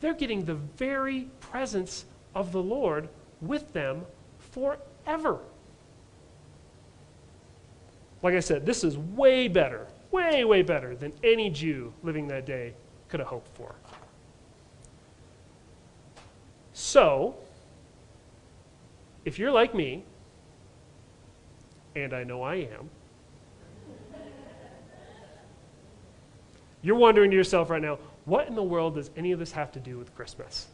they're 0.00 0.14
getting 0.14 0.44
the 0.44 0.54
very 0.54 1.28
presence 1.40 2.06
of 2.34 2.50
the 2.52 2.62
Lord 2.62 3.08
with 3.40 3.72
them 3.72 4.04
forever. 4.56 5.38
Like 8.22 8.34
I 8.34 8.40
said, 8.40 8.64
this 8.64 8.84
is 8.84 8.96
way 8.96 9.48
better, 9.48 9.86
way, 10.10 10.44
way 10.44 10.62
better 10.62 10.96
than 10.96 11.12
any 11.22 11.50
Jew 11.50 11.92
living 12.02 12.26
that 12.28 12.46
day 12.46 12.72
could 13.08 13.20
have 13.20 13.28
hoped 13.28 13.54
for. 13.54 13.74
So, 16.72 17.36
if 19.26 19.38
you're 19.38 19.52
like 19.52 19.74
me, 19.74 20.04
and 21.94 22.14
I 22.14 22.24
know 22.24 22.42
I 22.42 22.54
am, 22.56 22.88
you're 26.80 26.96
wondering 26.96 27.30
to 27.30 27.36
yourself 27.36 27.68
right 27.68 27.82
now, 27.82 27.98
what 28.24 28.48
in 28.48 28.54
the 28.54 28.62
world 28.62 28.94
does 28.94 29.10
any 29.16 29.32
of 29.32 29.38
this 29.38 29.52
have 29.52 29.70
to 29.72 29.80
do 29.80 29.98
with 29.98 30.14
Christmas? 30.14 30.68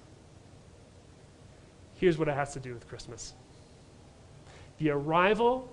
Here's 1.97 2.17
what 2.17 2.29
it 2.29 2.35
has 2.35 2.53
to 2.55 2.61
do 2.61 2.75
with 2.75 2.89
Christmas 2.89 3.35
the 4.83 4.91
arrival 4.91 5.73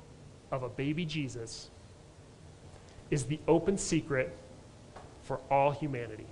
of 0.51 0.61
a 0.61 0.69
baby 0.69 1.03
Jesus 1.03 1.69
is 3.09 3.25
the 3.25 3.39
open 3.47 3.75
secret 3.75 4.37
for 5.23 5.39
all 5.49 5.71
humanity. 5.71 6.27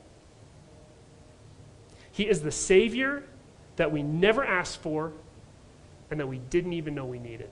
He 2.12 2.28
is 2.28 2.44
the 2.44 2.52
Savior 2.52 3.24
that 3.78 3.92
we 3.92 4.04
never 4.04 4.46
asked 4.46 4.80
for 4.82 5.12
and 6.12 6.20
that 6.20 6.28
we 6.28 6.38
didn't 6.38 6.74
even 6.74 6.94
know 6.94 7.06
we 7.06 7.18
needed. 7.18 7.50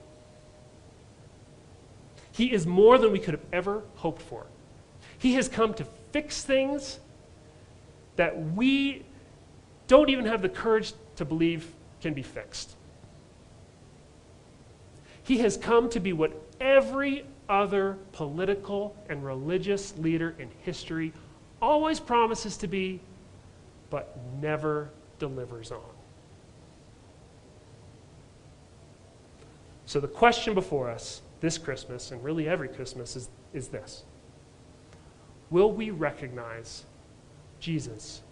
He 2.30 2.52
is 2.52 2.64
more 2.64 2.96
than 2.96 3.10
we 3.10 3.18
could 3.18 3.34
have 3.34 3.44
ever 3.52 3.82
hoped 3.96 4.22
for. 4.22 4.46
He 5.18 5.34
has 5.34 5.48
come 5.48 5.74
to 5.74 5.84
fix 6.12 6.44
things 6.44 7.00
that 8.14 8.54
we 8.54 9.04
don't 9.88 10.08
even 10.08 10.26
have 10.26 10.40
the 10.40 10.48
courage 10.48 10.92
to 11.16 11.24
believe 11.24 11.72
can 12.00 12.14
be 12.14 12.22
fixed. 12.22 12.76
He 15.26 15.38
has 15.38 15.56
come 15.56 15.90
to 15.90 15.98
be 15.98 16.12
what 16.12 16.32
every 16.60 17.24
other 17.48 17.98
political 18.12 18.96
and 19.08 19.24
religious 19.24 19.96
leader 19.98 20.36
in 20.38 20.48
history 20.62 21.12
always 21.60 21.98
promises 21.98 22.56
to 22.58 22.68
be, 22.68 23.00
but 23.90 24.16
never 24.40 24.90
delivers 25.18 25.72
on. 25.72 25.80
So, 29.84 29.98
the 29.98 30.08
question 30.08 30.54
before 30.54 30.88
us 30.88 31.22
this 31.40 31.58
Christmas, 31.58 32.12
and 32.12 32.22
really 32.22 32.48
every 32.48 32.68
Christmas, 32.68 33.16
is, 33.16 33.28
is 33.52 33.66
this 33.68 34.04
Will 35.50 35.72
we 35.72 35.90
recognize 35.90 36.84
Jesus 37.58 38.22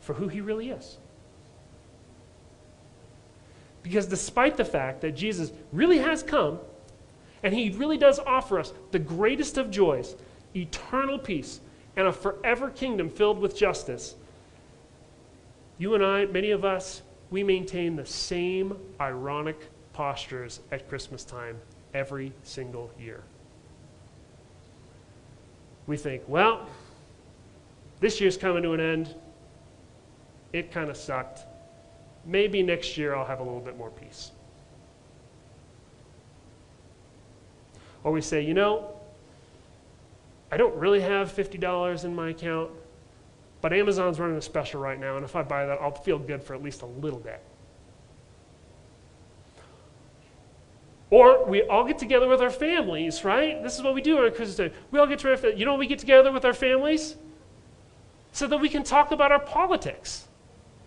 for 0.00 0.14
who 0.14 0.28
he 0.28 0.40
really 0.40 0.70
is? 0.70 0.96
Because 3.82 4.06
despite 4.06 4.56
the 4.56 4.64
fact 4.64 5.00
that 5.00 5.12
Jesus 5.12 5.52
really 5.72 5.98
has 5.98 6.22
come, 6.22 6.58
and 7.42 7.52
he 7.52 7.70
really 7.70 7.98
does 7.98 8.18
offer 8.20 8.60
us 8.60 8.72
the 8.92 8.98
greatest 8.98 9.58
of 9.58 9.70
joys, 9.70 10.14
eternal 10.54 11.18
peace, 11.18 11.60
and 11.96 12.06
a 12.06 12.12
forever 12.12 12.70
kingdom 12.70 13.10
filled 13.10 13.38
with 13.38 13.56
justice, 13.56 14.14
you 15.78 15.94
and 15.94 16.04
I, 16.04 16.26
many 16.26 16.52
of 16.52 16.64
us, 16.64 17.02
we 17.30 17.42
maintain 17.42 17.96
the 17.96 18.06
same 18.06 18.76
ironic 19.00 19.68
postures 19.92 20.60
at 20.70 20.88
Christmas 20.88 21.24
time 21.24 21.58
every 21.92 22.32
single 22.44 22.90
year. 23.00 23.22
We 25.86 25.96
think, 25.96 26.22
well, 26.28 26.68
this 28.00 28.20
year's 28.20 28.36
coming 28.36 28.62
to 28.62 28.72
an 28.72 28.80
end. 28.80 29.14
It 30.52 30.70
kind 30.70 30.90
of 30.90 30.96
sucked. 30.96 31.40
Maybe 32.24 32.62
next 32.62 32.96
year 32.96 33.14
I'll 33.14 33.24
have 33.24 33.40
a 33.40 33.42
little 33.42 33.60
bit 33.60 33.76
more 33.76 33.90
peace. 33.90 34.30
Or 38.04 38.12
we 38.12 38.20
say, 38.20 38.40
you 38.40 38.54
know, 38.54 38.94
I 40.50 40.56
don't 40.56 40.74
really 40.74 41.00
have 41.00 41.32
$50 41.32 42.04
in 42.04 42.14
my 42.14 42.30
account, 42.30 42.70
but 43.60 43.72
Amazon's 43.72 44.18
running 44.18 44.36
a 44.36 44.42
special 44.42 44.80
right 44.80 44.98
now, 44.98 45.16
and 45.16 45.24
if 45.24 45.36
I 45.36 45.42
buy 45.42 45.66
that, 45.66 45.78
I'll 45.80 45.94
feel 45.94 46.18
good 46.18 46.42
for 46.42 46.54
at 46.54 46.62
least 46.62 46.82
a 46.82 46.86
little 46.86 47.20
bit. 47.20 47.40
Or 51.12 51.44
we 51.44 51.62
all 51.62 51.84
get 51.84 51.98
together 51.98 52.26
with 52.26 52.40
our 52.40 52.50
families, 52.50 53.22
right? 53.22 53.62
This 53.62 53.76
is 53.76 53.82
what 53.82 53.94
we 53.94 54.00
do 54.00 54.24
on 54.24 54.30
Christmas 54.30 54.56
Day. 54.56 54.72
We 54.90 54.98
all 54.98 55.06
get 55.06 55.18
together. 55.18 55.50
You 55.50 55.66
know, 55.66 55.74
we 55.74 55.86
get 55.86 55.98
together 55.98 56.32
with 56.32 56.44
our 56.46 56.54
families 56.54 57.16
so 58.32 58.46
that 58.46 58.56
we 58.56 58.70
can 58.70 58.82
talk 58.82 59.10
about 59.10 59.30
our 59.30 59.38
politics, 59.38 60.26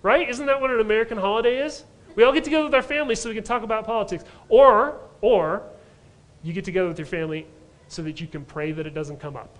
right? 0.05 0.29
Isn't 0.29 0.45
that 0.45 0.61
what 0.61 0.69
an 0.69 0.81
American 0.81 1.17
holiday 1.17 1.65
is? 1.65 1.83
We 2.15 2.23
all 2.23 2.31
get 2.31 2.43
together 2.43 2.65
with 2.65 2.75
our 2.75 2.83
families 2.83 3.19
so 3.19 3.27
we 3.27 3.33
can 3.33 3.43
talk 3.43 3.63
about 3.63 3.87
politics. 3.87 4.23
Or, 4.49 4.99
or 5.19 5.63
you 6.43 6.53
get 6.53 6.63
together 6.63 6.87
with 6.87 6.99
your 6.99 7.07
family 7.07 7.47
so 7.87 8.03
that 8.03 8.21
you 8.21 8.27
can 8.27 8.45
pray 8.45 8.71
that 8.71 8.85
it 8.85 8.93
doesn't 8.93 9.19
come 9.19 9.35
up. 9.35 9.57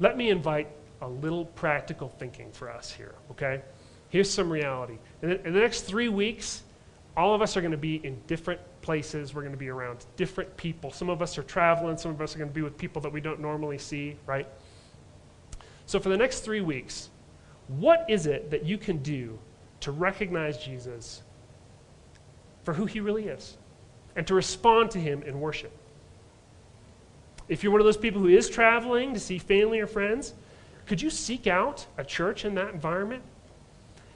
Let 0.00 0.18
me 0.18 0.28
invite 0.28 0.68
a 1.00 1.08
little 1.08 1.46
practical 1.46 2.10
thinking 2.10 2.52
for 2.52 2.70
us 2.70 2.92
here, 2.92 3.14
okay? 3.30 3.62
Here's 4.10 4.30
some 4.30 4.50
reality. 4.50 4.98
In 5.22 5.30
the, 5.30 5.46
in 5.46 5.54
the 5.54 5.60
next 5.60 5.82
three 5.82 6.10
weeks, 6.10 6.62
all 7.16 7.34
of 7.34 7.40
us 7.40 7.56
are 7.56 7.62
going 7.62 7.70
to 7.70 7.78
be 7.78 8.04
in 8.04 8.20
different 8.26 8.60
places. 8.82 9.32
We're 9.32 9.40
going 9.42 9.54
to 9.54 9.58
be 9.58 9.70
around 9.70 10.04
different 10.16 10.54
people. 10.58 10.92
Some 10.92 11.08
of 11.08 11.22
us 11.22 11.38
are 11.38 11.42
traveling, 11.42 11.96
some 11.96 12.10
of 12.10 12.20
us 12.20 12.34
are 12.34 12.38
going 12.38 12.50
to 12.50 12.54
be 12.54 12.60
with 12.60 12.76
people 12.76 13.00
that 13.00 13.12
we 13.12 13.22
don't 13.22 13.40
normally 13.40 13.78
see, 13.78 14.18
right? 14.26 14.46
So, 15.86 15.98
for 16.00 16.08
the 16.08 16.16
next 16.16 16.40
three 16.40 16.60
weeks, 16.60 17.10
what 17.68 18.04
is 18.08 18.26
it 18.26 18.50
that 18.50 18.64
you 18.64 18.78
can 18.78 18.98
do 18.98 19.38
to 19.80 19.92
recognize 19.92 20.58
Jesus 20.58 21.22
for 22.64 22.74
who 22.74 22.86
he 22.86 23.00
really 23.00 23.26
is 23.26 23.56
and 24.14 24.26
to 24.26 24.34
respond 24.34 24.90
to 24.92 24.98
him 24.98 25.22
in 25.22 25.40
worship? 25.40 25.72
If 27.48 27.62
you're 27.62 27.72
one 27.72 27.80
of 27.80 27.84
those 27.84 27.96
people 27.96 28.20
who 28.20 28.28
is 28.28 28.48
traveling 28.48 29.14
to 29.14 29.20
see 29.20 29.38
family 29.38 29.80
or 29.80 29.86
friends, 29.86 30.34
could 30.86 31.00
you 31.00 31.10
seek 31.10 31.46
out 31.46 31.86
a 31.98 32.04
church 32.04 32.44
in 32.44 32.54
that 32.54 32.72
environment? 32.72 33.22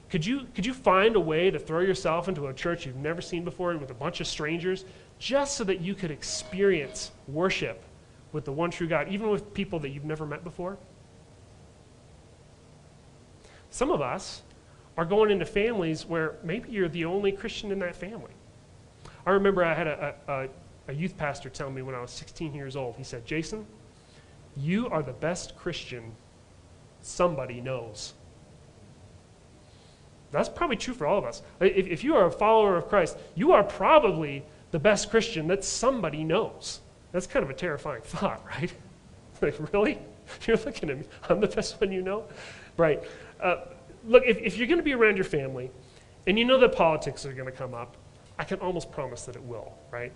Could 0.09 0.25
you, 0.25 0.47
could 0.55 0.65
you 0.65 0.73
find 0.73 1.15
a 1.15 1.19
way 1.19 1.51
to 1.51 1.59
throw 1.59 1.81
yourself 1.81 2.29
into 2.29 2.47
a 2.47 2.53
church 2.53 2.85
you've 2.85 2.95
never 2.95 3.21
seen 3.21 3.43
before 3.43 3.75
with 3.77 3.91
a 3.91 3.95
bunch 3.95 4.21
of 4.21 4.27
strangers 4.27 4.85
just 5.19 5.57
so 5.57 5.63
that 5.65 5.81
you 5.81 5.93
could 5.93 6.11
experience 6.11 7.11
worship 7.27 7.83
with 8.31 8.45
the 8.45 8.51
one 8.51 8.71
true 8.71 8.87
God, 8.87 9.09
even 9.09 9.29
with 9.29 9.53
people 9.53 9.79
that 9.79 9.89
you've 9.89 10.05
never 10.05 10.25
met 10.25 10.43
before? 10.43 10.77
Some 13.69 13.91
of 13.91 14.01
us 14.01 14.41
are 14.97 15.05
going 15.05 15.29
into 15.29 15.45
families 15.45 16.05
where 16.05 16.35
maybe 16.43 16.69
you're 16.71 16.89
the 16.89 17.05
only 17.05 17.31
Christian 17.31 17.71
in 17.71 17.79
that 17.79 17.95
family. 17.95 18.31
I 19.25 19.31
remember 19.31 19.63
I 19.63 19.73
had 19.73 19.87
a, 19.87 20.15
a, 20.27 20.47
a 20.87 20.93
youth 20.93 21.17
pastor 21.17 21.49
tell 21.49 21.69
me 21.69 21.81
when 21.81 21.93
I 21.93 22.01
was 22.01 22.11
16 22.11 22.53
years 22.53 22.75
old. 22.75 22.95
He 22.95 23.03
said, 23.03 23.25
Jason, 23.25 23.65
you 24.55 24.87
are 24.89 25.03
the 25.03 25.13
best 25.13 25.55
Christian 25.55 26.11
somebody 27.01 27.61
knows. 27.61 28.13
That's 30.31 30.49
probably 30.49 30.75
true 30.75 30.93
for 30.93 31.05
all 31.07 31.17
of 31.17 31.25
us. 31.25 31.41
If, 31.59 31.87
if 31.87 32.03
you 32.03 32.15
are 32.15 32.25
a 32.25 32.31
follower 32.31 32.75
of 32.75 32.87
Christ, 32.89 33.17
you 33.35 33.53
are 33.53 33.63
probably 33.63 34.43
the 34.71 34.79
best 34.79 35.09
Christian 35.09 35.47
that 35.47 35.63
somebody 35.63 36.23
knows. 36.23 36.81
That's 37.11 37.27
kind 37.27 37.43
of 37.43 37.49
a 37.49 37.53
terrifying 37.53 38.01
thought, 38.03 38.45
right? 38.47 38.73
like, 39.41 39.55
really? 39.73 39.99
You're 40.45 40.57
looking 40.57 40.89
at 40.89 40.97
me. 40.97 41.05
I'm 41.29 41.39
the 41.39 41.47
best 41.47 41.79
one 41.79 41.91
you 41.91 42.01
know? 42.01 42.25
Right. 42.75 43.03
Uh, 43.41 43.57
look, 44.05 44.23
if, 44.25 44.37
if 44.37 44.57
you're 44.57 44.67
going 44.67 44.79
to 44.79 44.83
be 44.83 44.93
around 44.93 45.15
your 45.15 45.25
family 45.25 45.71
and 46.25 46.37
you 46.37 46.45
know 46.45 46.59
that 46.59 46.73
politics 46.75 47.25
are 47.25 47.33
going 47.33 47.45
to 47.45 47.51
come 47.51 47.73
up, 47.73 47.97
I 48.39 48.43
can 48.43 48.59
almost 48.59 48.91
promise 48.91 49.23
that 49.25 49.35
it 49.35 49.43
will, 49.43 49.73
right? 49.91 50.11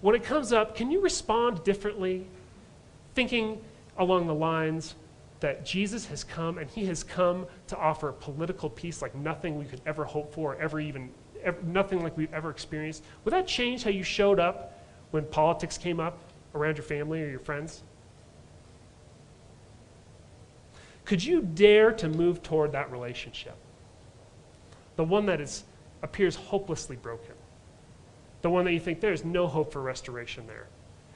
When 0.00 0.14
it 0.14 0.24
comes 0.24 0.52
up, 0.52 0.74
can 0.74 0.90
you 0.90 1.00
respond 1.00 1.62
differently, 1.64 2.26
thinking 3.14 3.62
along 3.98 4.26
the 4.26 4.34
lines, 4.34 4.94
that 5.40 5.64
Jesus 5.64 6.06
has 6.06 6.22
come 6.22 6.58
and 6.58 6.70
he 6.70 6.86
has 6.86 7.02
come 7.02 7.46
to 7.66 7.76
offer 7.76 8.12
political 8.12 8.70
peace 8.70 9.02
like 9.02 9.14
nothing 9.14 9.58
we 9.58 9.64
could 9.64 9.80
ever 9.86 10.04
hope 10.04 10.32
for, 10.32 10.56
ever 10.56 10.80
even, 10.80 11.10
ever, 11.42 11.60
nothing 11.62 12.02
like 12.02 12.16
we've 12.16 12.32
ever 12.32 12.50
experienced. 12.50 13.02
Would 13.24 13.34
that 13.34 13.46
change 13.46 13.82
how 13.82 13.90
you 13.90 14.04
showed 14.04 14.38
up 14.38 14.80
when 15.10 15.24
politics 15.26 15.76
came 15.76 15.98
up 15.98 16.18
around 16.54 16.76
your 16.76 16.84
family 16.84 17.22
or 17.22 17.28
your 17.28 17.40
friends? 17.40 17.82
Could 21.12 21.22
you 21.22 21.42
dare 21.42 21.92
to 21.92 22.08
move 22.08 22.42
toward 22.42 22.72
that 22.72 22.90
relationship? 22.90 23.54
The 24.96 25.04
one 25.04 25.26
that 25.26 25.42
is, 25.42 25.64
appears 26.02 26.36
hopelessly 26.36 26.96
broken. 26.96 27.34
The 28.40 28.48
one 28.48 28.64
that 28.64 28.72
you 28.72 28.80
think 28.80 29.00
there's 29.00 29.22
no 29.22 29.46
hope 29.46 29.74
for 29.74 29.82
restoration 29.82 30.46
there. 30.46 30.68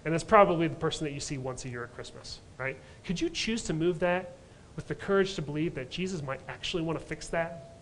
And 0.05 0.13
that's 0.13 0.23
probably 0.23 0.69
the 0.69 0.77
person 0.77 1.07
that 1.07 1.15
you 1.15 1.21
see 1.21 1.39
once 1.39 1.65
a 1.65 1.71
year 1.71 1.83
at 1.83 1.95
Christmas, 1.95 2.41
right? 2.59 2.77
Could 3.07 3.19
you 3.19 3.31
choose 3.31 3.63
to 3.63 3.73
move 3.73 3.99
that 4.01 4.37
with 4.77 4.87
the 4.87 4.95
courage 4.95 5.35
to 5.37 5.41
believe 5.41 5.75
that 5.77 5.91
Jesus 5.91 6.21
might 6.23 6.41
actually 6.47 6.83
want 6.83 6.99
to 6.99 7.05
fix 7.07 7.29
that? 7.29 7.79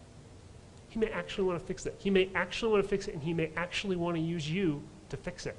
He 0.91 1.01
may 1.01 1.09
actually 1.09 1.49
want 1.49 1.59
to 1.59 1.67
fix 1.67 1.85
it. 1.85 1.97
He 1.99 2.11
may 2.11 2.31
actually 2.37 2.71
want 2.71 2.85
to 2.85 2.89
fix 2.89 3.09
it, 3.09 3.15
and 3.15 3.25
he 3.25 3.35
may 3.35 3.51
actually 3.57 3.97
want 3.97 4.17
to 4.17 4.23
use 4.23 4.49
you 4.49 4.85
to 5.09 5.17
fix 5.17 5.47
it. 5.47 5.57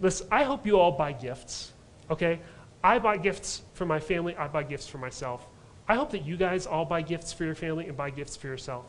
Listen, 0.00 0.26
I 0.30 0.44
hope 0.44 0.64
you 0.64 0.78
all 0.78 0.92
buy 0.92 1.12
gifts, 1.12 1.74
okay? 2.10 2.40
I 2.84 2.98
buy 2.98 3.16
gifts 3.16 3.62
for 3.74 3.86
my 3.86 4.00
family, 4.00 4.36
I 4.36 4.48
buy 4.48 4.62
gifts 4.62 4.86
for 4.86 4.98
myself. 4.98 5.46
I 5.88 5.94
hope 5.94 6.10
that 6.10 6.24
you 6.24 6.36
guys 6.36 6.66
all 6.66 6.84
buy 6.84 7.02
gifts 7.02 7.32
for 7.32 7.44
your 7.44 7.54
family 7.54 7.86
and 7.86 7.96
buy 7.96 8.10
gifts 8.10 8.36
for 8.36 8.46
yourself. 8.46 8.86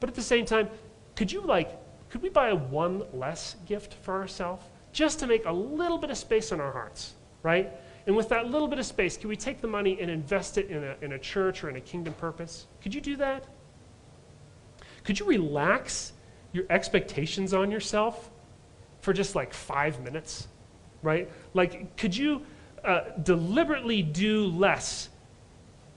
But 0.00 0.08
at 0.08 0.14
the 0.14 0.22
same 0.22 0.44
time, 0.44 0.68
could 1.16 1.30
you 1.30 1.40
like 1.40 1.70
could 2.10 2.22
we 2.22 2.28
buy 2.28 2.52
one 2.52 3.02
less 3.12 3.56
gift 3.66 3.94
for 4.02 4.14
ourselves 4.14 4.64
just 4.92 5.18
to 5.20 5.26
make 5.26 5.44
a 5.44 5.52
little 5.52 5.98
bit 5.98 6.10
of 6.10 6.16
space 6.16 6.52
in 6.52 6.60
our 6.60 6.72
hearts, 6.72 7.14
right? 7.42 7.70
And 8.06 8.16
with 8.16 8.30
that 8.30 8.50
little 8.50 8.68
bit 8.68 8.78
of 8.78 8.86
space, 8.86 9.16
can 9.16 9.28
we 9.28 9.36
take 9.36 9.60
the 9.60 9.68
money 9.68 9.98
and 10.00 10.10
invest 10.10 10.56
it 10.56 10.70
in 10.70 10.82
a, 10.82 10.96
in 11.02 11.12
a 11.12 11.18
church 11.18 11.62
or 11.62 11.68
in 11.68 11.76
a 11.76 11.80
kingdom 11.80 12.14
purpose? 12.14 12.66
Could 12.80 12.94
you 12.94 13.02
do 13.02 13.16
that? 13.16 13.44
Could 15.04 15.20
you 15.20 15.26
relax 15.26 16.12
your 16.52 16.64
expectations 16.70 17.52
on 17.52 17.70
yourself 17.70 18.30
for 19.02 19.12
just 19.12 19.34
like 19.34 19.52
five 19.52 20.00
minutes, 20.00 20.48
right? 21.02 21.30
Like, 21.52 21.96
could 21.98 22.16
you 22.16 22.42
uh, 22.88 23.04
deliberately 23.22 24.02
do 24.02 24.46
less 24.46 25.10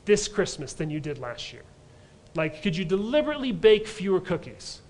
this 0.06 0.28
Christmas 0.28 0.74
than 0.74 0.90
you 0.90 1.00
did 1.00 1.20
last 1.20 1.54
year? 1.54 1.64
Like, 2.36 2.62
could 2.62 2.76
you 2.76 2.86
deliberately 2.86 3.52
bake 3.52 3.88
fewer 3.88 4.20
cookies? 4.20 4.82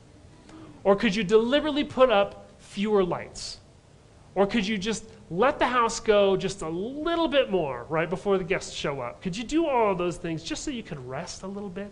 Or 0.83 0.95
could 0.95 1.15
you 1.15 1.23
deliberately 1.23 1.83
put 1.83 2.09
up 2.09 2.49
fewer 2.57 3.03
lights? 3.03 3.59
Or 4.33 4.47
could 4.47 4.65
you 4.65 4.77
just 4.77 5.05
let 5.29 5.59
the 5.59 5.67
house 5.67 5.99
go 5.99 6.35
just 6.35 6.61
a 6.61 6.69
little 6.69 7.27
bit 7.27 7.51
more 7.51 7.85
right 7.89 8.09
before 8.09 8.37
the 8.37 8.43
guests 8.43 8.73
show 8.73 8.99
up? 8.99 9.21
Could 9.21 9.37
you 9.37 9.43
do 9.43 9.67
all 9.67 9.93
those 9.93 10.17
things 10.17 10.43
just 10.43 10.63
so 10.63 10.71
you 10.71 10.83
could 10.83 11.07
rest 11.07 11.43
a 11.43 11.47
little 11.47 11.69
bit 11.69 11.91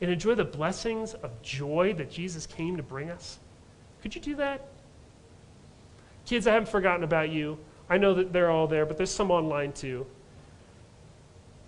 and 0.00 0.10
enjoy 0.10 0.34
the 0.34 0.44
blessings 0.44 1.14
of 1.14 1.42
joy 1.42 1.92
that 1.94 2.10
Jesus 2.10 2.46
came 2.46 2.76
to 2.76 2.82
bring 2.82 3.10
us? 3.10 3.38
Could 4.02 4.14
you 4.14 4.20
do 4.20 4.36
that? 4.36 4.68
Kids, 6.24 6.46
I 6.46 6.52
haven't 6.52 6.68
forgotten 6.68 7.02
about 7.02 7.30
you. 7.30 7.58
I 7.90 7.98
know 7.98 8.14
that 8.14 8.32
they're 8.32 8.50
all 8.50 8.66
there, 8.66 8.86
but 8.86 8.96
there's 8.96 9.10
some 9.10 9.30
online 9.30 9.72
too. 9.72 10.06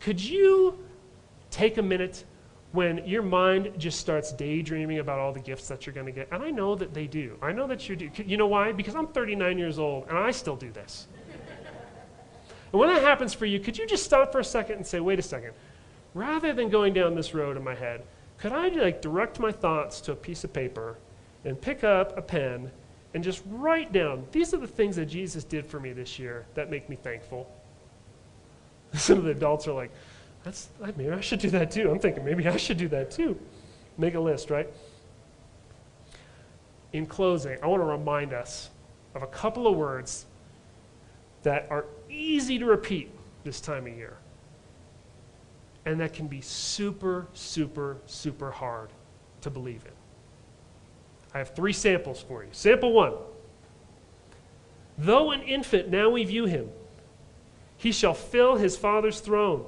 Could 0.00 0.22
you 0.22 0.78
take 1.50 1.76
a 1.76 1.82
minute 1.82 2.24
when 2.72 3.06
your 3.06 3.22
mind 3.22 3.70
just 3.76 4.00
starts 4.00 4.32
daydreaming 4.32 4.98
about 4.98 5.18
all 5.18 5.32
the 5.32 5.40
gifts 5.40 5.68
that 5.68 5.86
you're 5.86 5.94
going 5.94 6.06
to 6.06 6.12
get. 6.12 6.28
And 6.32 6.42
I 6.42 6.50
know 6.50 6.74
that 6.74 6.92
they 6.92 7.06
do. 7.06 7.36
I 7.42 7.52
know 7.52 7.66
that 7.66 7.88
you 7.88 7.96
do. 7.96 8.10
You 8.24 8.38
know 8.38 8.46
why? 8.46 8.72
Because 8.72 8.94
I'm 8.94 9.06
39 9.06 9.58
years 9.58 9.78
old 9.78 10.08
and 10.08 10.18
I 10.18 10.30
still 10.30 10.56
do 10.56 10.72
this. 10.72 11.06
and 12.72 12.80
when 12.80 12.88
that 12.88 13.02
happens 13.02 13.34
for 13.34 13.46
you, 13.46 13.60
could 13.60 13.76
you 13.76 13.86
just 13.86 14.04
stop 14.04 14.32
for 14.32 14.40
a 14.40 14.44
second 14.44 14.76
and 14.76 14.86
say, 14.86 15.00
wait 15.00 15.18
a 15.18 15.22
second, 15.22 15.52
rather 16.14 16.54
than 16.54 16.70
going 16.70 16.94
down 16.94 17.14
this 17.14 17.34
road 17.34 17.56
in 17.58 17.62
my 17.62 17.74
head, 17.74 18.02
could 18.38 18.52
I 18.52 18.68
like 18.68 19.02
direct 19.02 19.38
my 19.38 19.52
thoughts 19.52 20.00
to 20.02 20.12
a 20.12 20.16
piece 20.16 20.42
of 20.42 20.52
paper 20.52 20.96
and 21.44 21.60
pick 21.60 21.84
up 21.84 22.16
a 22.16 22.22
pen 22.22 22.70
and 23.14 23.22
just 23.22 23.42
write 23.46 23.92
down, 23.92 24.26
these 24.32 24.54
are 24.54 24.58
the 24.58 24.66
things 24.66 24.96
that 24.96 25.06
Jesus 25.06 25.44
did 25.44 25.66
for 25.66 25.78
me 25.78 25.92
this 25.92 26.18
year 26.18 26.46
that 26.54 26.70
make 26.70 26.88
me 26.88 26.96
thankful? 26.96 27.50
Some 28.94 29.18
of 29.18 29.24
the 29.24 29.30
adults 29.30 29.68
are 29.68 29.72
like, 29.72 29.90
that's, 30.44 30.68
maybe 30.80 31.10
I 31.10 31.20
should 31.20 31.40
do 31.40 31.50
that 31.50 31.70
too. 31.70 31.90
I'm 31.90 31.98
thinking 31.98 32.24
maybe 32.24 32.46
I 32.48 32.56
should 32.56 32.78
do 32.78 32.88
that 32.88 33.10
too. 33.10 33.38
Make 33.98 34.14
a 34.14 34.20
list, 34.20 34.50
right? 34.50 34.68
In 36.92 37.06
closing, 37.06 37.58
I 37.62 37.66
want 37.66 37.80
to 37.80 37.86
remind 37.86 38.32
us 38.32 38.70
of 39.14 39.22
a 39.22 39.26
couple 39.26 39.66
of 39.66 39.76
words 39.76 40.26
that 41.42 41.66
are 41.70 41.86
easy 42.08 42.58
to 42.58 42.64
repeat 42.64 43.10
this 43.44 43.60
time 43.60 43.86
of 43.86 43.96
year. 43.96 44.16
And 45.84 46.00
that 46.00 46.12
can 46.12 46.28
be 46.28 46.40
super, 46.40 47.26
super, 47.34 47.98
super 48.06 48.50
hard 48.50 48.90
to 49.40 49.50
believe 49.50 49.84
in. 49.84 50.01
I 51.34 51.38
have 51.38 51.54
three 51.54 51.72
samples 51.72 52.20
for 52.20 52.42
you. 52.42 52.50
Sample 52.52 52.92
one 52.92 53.14
Though 54.98 55.30
an 55.30 55.42
infant, 55.42 55.88
now 55.88 56.10
we 56.10 56.24
view 56.24 56.44
him, 56.44 56.68
he 57.76 57.92
shall 57.92 58.14
fill 58.14 58.56
his 58.56 58.76
father's 58.76 59.20
throne. 59.20 59.64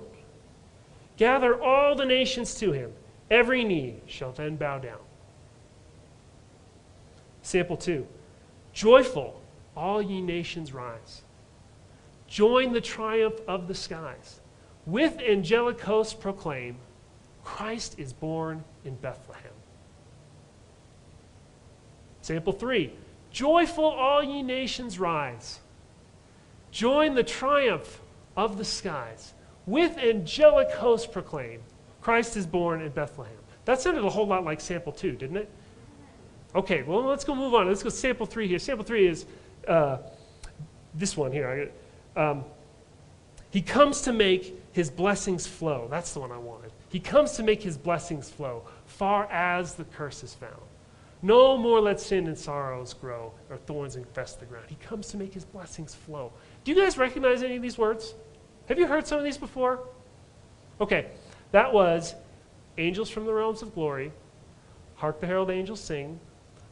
Gather 1.16 1.61
all 1.61 1.94
the 1.94 2.05
nations 2.05 2.55
to 2.57 2.72
him. 2.72 2.92
Every 3.31 3.64
knee 3.64 4.00
shall 4.07 4.33
then 4.33 4.57
bow 4.57 4.79
down. 4.79 4.98
Sample 7.42 7.77
two 7.77 8.07
Joyful, 8.72 9.40
all 9.77 10.03
ye 10.03 10.20
nations 10.20 10.72
rise. 10.72 11.22
Join 12.27 12.72
the 12.72 12.81
triumph 12.81 13.40
of 13.46 13.68
the 13.68 13.74
skies. 13.74 14.40
With 14.87 15.18
angelic 15.20 15.81
hosts 15.81 16.14
proclaim, 16.14 16.77
Christ 17.42 17.98
is 17.98 18.12
born 18.12 18.64
in 18.85 18.96
Bethlehem. 18.96 19.54
Sample 22.25 22.55
three 22.55 22.91
Joyful, 23.31 23.85
all 23.85 24.23
ye 24.23 24.43
nations 24.43 24.99
rise. 24.99 25.61
Join 26.71 27.15
the 27.15 27.23
triumph 27.23 28.01
of 28.35 28.57
the 28.57 28.65
skies 28.65 29.35
with 29.67 29.99
angelic 29.99 30.71
hosts 30.71 31.07
proclaim, 31.07 31.61
Christ 32.01 32.39
is 32.39 32.47
born 32.47 32.81
in 32.81 32.93
Bethlehem. 32.93 33.37
That 33.67 33.81
sounded 33.81 34.05
a 34.05 34.09
whole 34.09 34.27
lot 34.27 34.43
like 34.43 34.63
sample 34.63 34.93
two, 34.93 35.13
didn't 35.13 35.37
it? 35.37 35.51
Okay, 36.55 36.83
well, 36.83 37.03
let's 37.03 37.25
go 37.25 37.35
move 37.35 37.53
on. 37.55 37.69
Let's 37.69 37.83
go 37.83 37.91
sample 37.91 38.25
three 38.25 38.49
here. 38.49 38.59
Sample 38.59 38.87
three 38.87 39.07
is 39.07 39.27
uh, 39.69 39.99
this 40.95 41.19
one 41.19 41.31
here. 41.31 41.71
Um, 42.17 42.45
he 43.51 43.61
comes 43.61 44.01
to 44.03 44.15
make 44.15 44.63
his 44.73 44.89
blessings 44.89 45.47
flow. 45.47 45.89
That's 45.91 46.15
the 46.15 46.21
one 46.21 46.33
I 46.33 46.39
wanted. 46.39 46.73
He 46.89 47.01
comes 47.01 47.33
to 47.33 47.43
make 47.43 47.63
his 47.63 47.77
blessings 47.77 48.31
flow, 48.31 48.63
far 48.87 49.31
as 49.31 49.75
the 49.75 49.85
curse 49.85 50.23
is 50.23 50.33
found. 50.33 50.63
No 51.25 51.57
more 51.57 51.81
let 51.81 52.01
sin 52.01 52.27
and 52.27 52.37
sorrows 52.37 52.93
grow, 52.93 53.33
or 53.49 53.57
thorns 53.57 53.97
infest 53.97 54.41
the 54.41 54.45
ground. 54.45 54.67
He 54.69 54.75
comes 54.75 55.09
to 55.09 55.17
make 55.17 55.33
his 55.33 55.47
blessings 55.47 55.95
flow. 55.95 56.31
Do 56.65 56.71
you 56.71 56.79
guys 56.79 56.99
recognize 56.99 57.43
any 57.43 57.57
of 57.57 57.63
these 57.63 57.79
words? 57.79 58.15
Have 58.69 58.79
you 58.79 58.87
heard 58.87 59.07
some 59.07 59.17
of 59.17 59.25
these 59.25 59.39
before? 59.39 59.81
Okay, 60.83 61.07
that 61.51 61.73
was 61.73 62.15
angels 62.77 63.09
from 63.09 63.25
the 63.25 63.33
realms 63.33 63.63
of 63.63 63.75
glory, 63.75 64.13
hark 64.97 65.19
the 65.19 65.27
herald 65.27 65.49
angels 65.49 65.81
sing, 65.81 66.21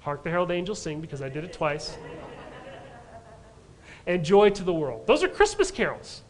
hark 0.01 0.23
the 0.23 0.29
herald 0.29 0.51
angels 0.51 0.83
sing, 0.83 1.01
because 1.01 1.23
I 1.23 1.31
did 1.31 1.45
it 1.45 1.55
twice, 1.55 1.97
and 4.07 4.23
joy 4.23 4.51
to 4.51 4.63
the 4.63 4.75
world. 4.75 5.07
Those 5.07 5.23
are 5.23 5.29
Christmas 5.29 5.71
carols. 5.71 6.21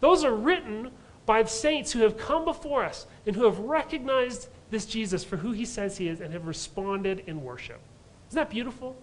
Those 0.00 0.22
are 0.22 0.34
written 0.34 0.90
by 1.24 1.44
the 1.44 1.48
saints 1.48 1.92
who 1.92 2.00
have 2.00 2.18
come 2.18 2.44
before 2.44 2.84
us 2.84 3.06
and 3.24 3.34
who 3.34 3.44
have 3.44 3.58
recognized 3.58 4.48
this 4.70 4.86
Jesus 4.86 5.24
for 5.24 5.36
who 5.36 5.52
he 5.52 5.64
says 5.64 5.96
he 5.96 6.08
is 6.08 6.20
and 6.20 6.32
have 6.32 6.46
responded 6.46 7.24
in 7.26 7.42
worship. 7.42 7.80
Isn't 8.28 8.36
that 8.36 8.50
beautiful? 8.50 8.96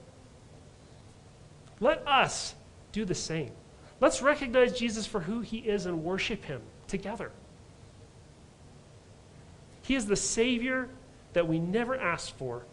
Let 1.80 2.08
us 2.08 2.56
do 2.92 3.06
the 3.06 3.16
same. 3.16 3.52
Let's 4.00 4.22
recognize 4.22 4.78
Jesus 4.78 5.06
for 5.06 5.20
who 5.20 5.42
he 5.42 5.58
is 5.58 5.86
and 5.86 6.04
worship 6.04 6.46
him 6.46 6.62
together. 6.88 7.32
He 9.82 9.96
is 9.96 10.06
the 10.06 10.16
Savior 10.16 10.90
that 11.34 11.48
we 11.48 11.60
never 11.60 11.98
asked 11.98 12.38
for, 12.38 12.64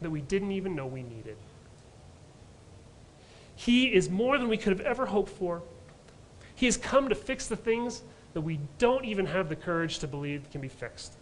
that 0.00 0.10
we 0.10 0.20
didn't 0.20 0.52
even 0.52 0.74
know 0.74 0.86
we 0.86 1.02
needed. 1.02 1.36
He 3.56 3.92
is 3.92 4.08
more 4.08 4.38
than 4.38 4.48
we 4.48 4.56
could 4.56 4.76
have 4.76 4.86
ever 4.86 5.06
hoped 5.06 5.30
for. 5.30 5.62
He 6.54 6.66
has 6.66 6.76
come 6.76 7.08
to 7.08 7.14
fix 7.14 7.46
the 7.46 7.56
things 7.56 8.02
that 8.32 8.40
we 8.40 8.58
don't 8.78 9.04
even 9.04 9.26
have 9.26 9.48
the 9.48 9.56
courage 9.56 9.98
to 9.98 10.08
believe 10.08 10.50
can 10.50 10.60
be 10.60 10.68
fixed. 10.68 11.14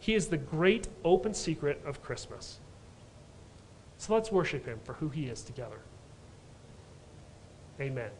He 0.00 0.14
is 0.14 0.26
the 0.26 0.38
great 0.38 0.88
open 1.04 1.34
secret 1.34 1.80
of 1.84 2.02
Christmas. 2.02 2.58
So 3.98 4.14
let's 4.14 4.32
worship 4.32 4.64
him 4.64 4.80
for 4.82 4.94
who 4.94 5.10
he 5.10 5.26
is 5.26 5.42
together. 5.42 5.78
Amen. 7.78 8.10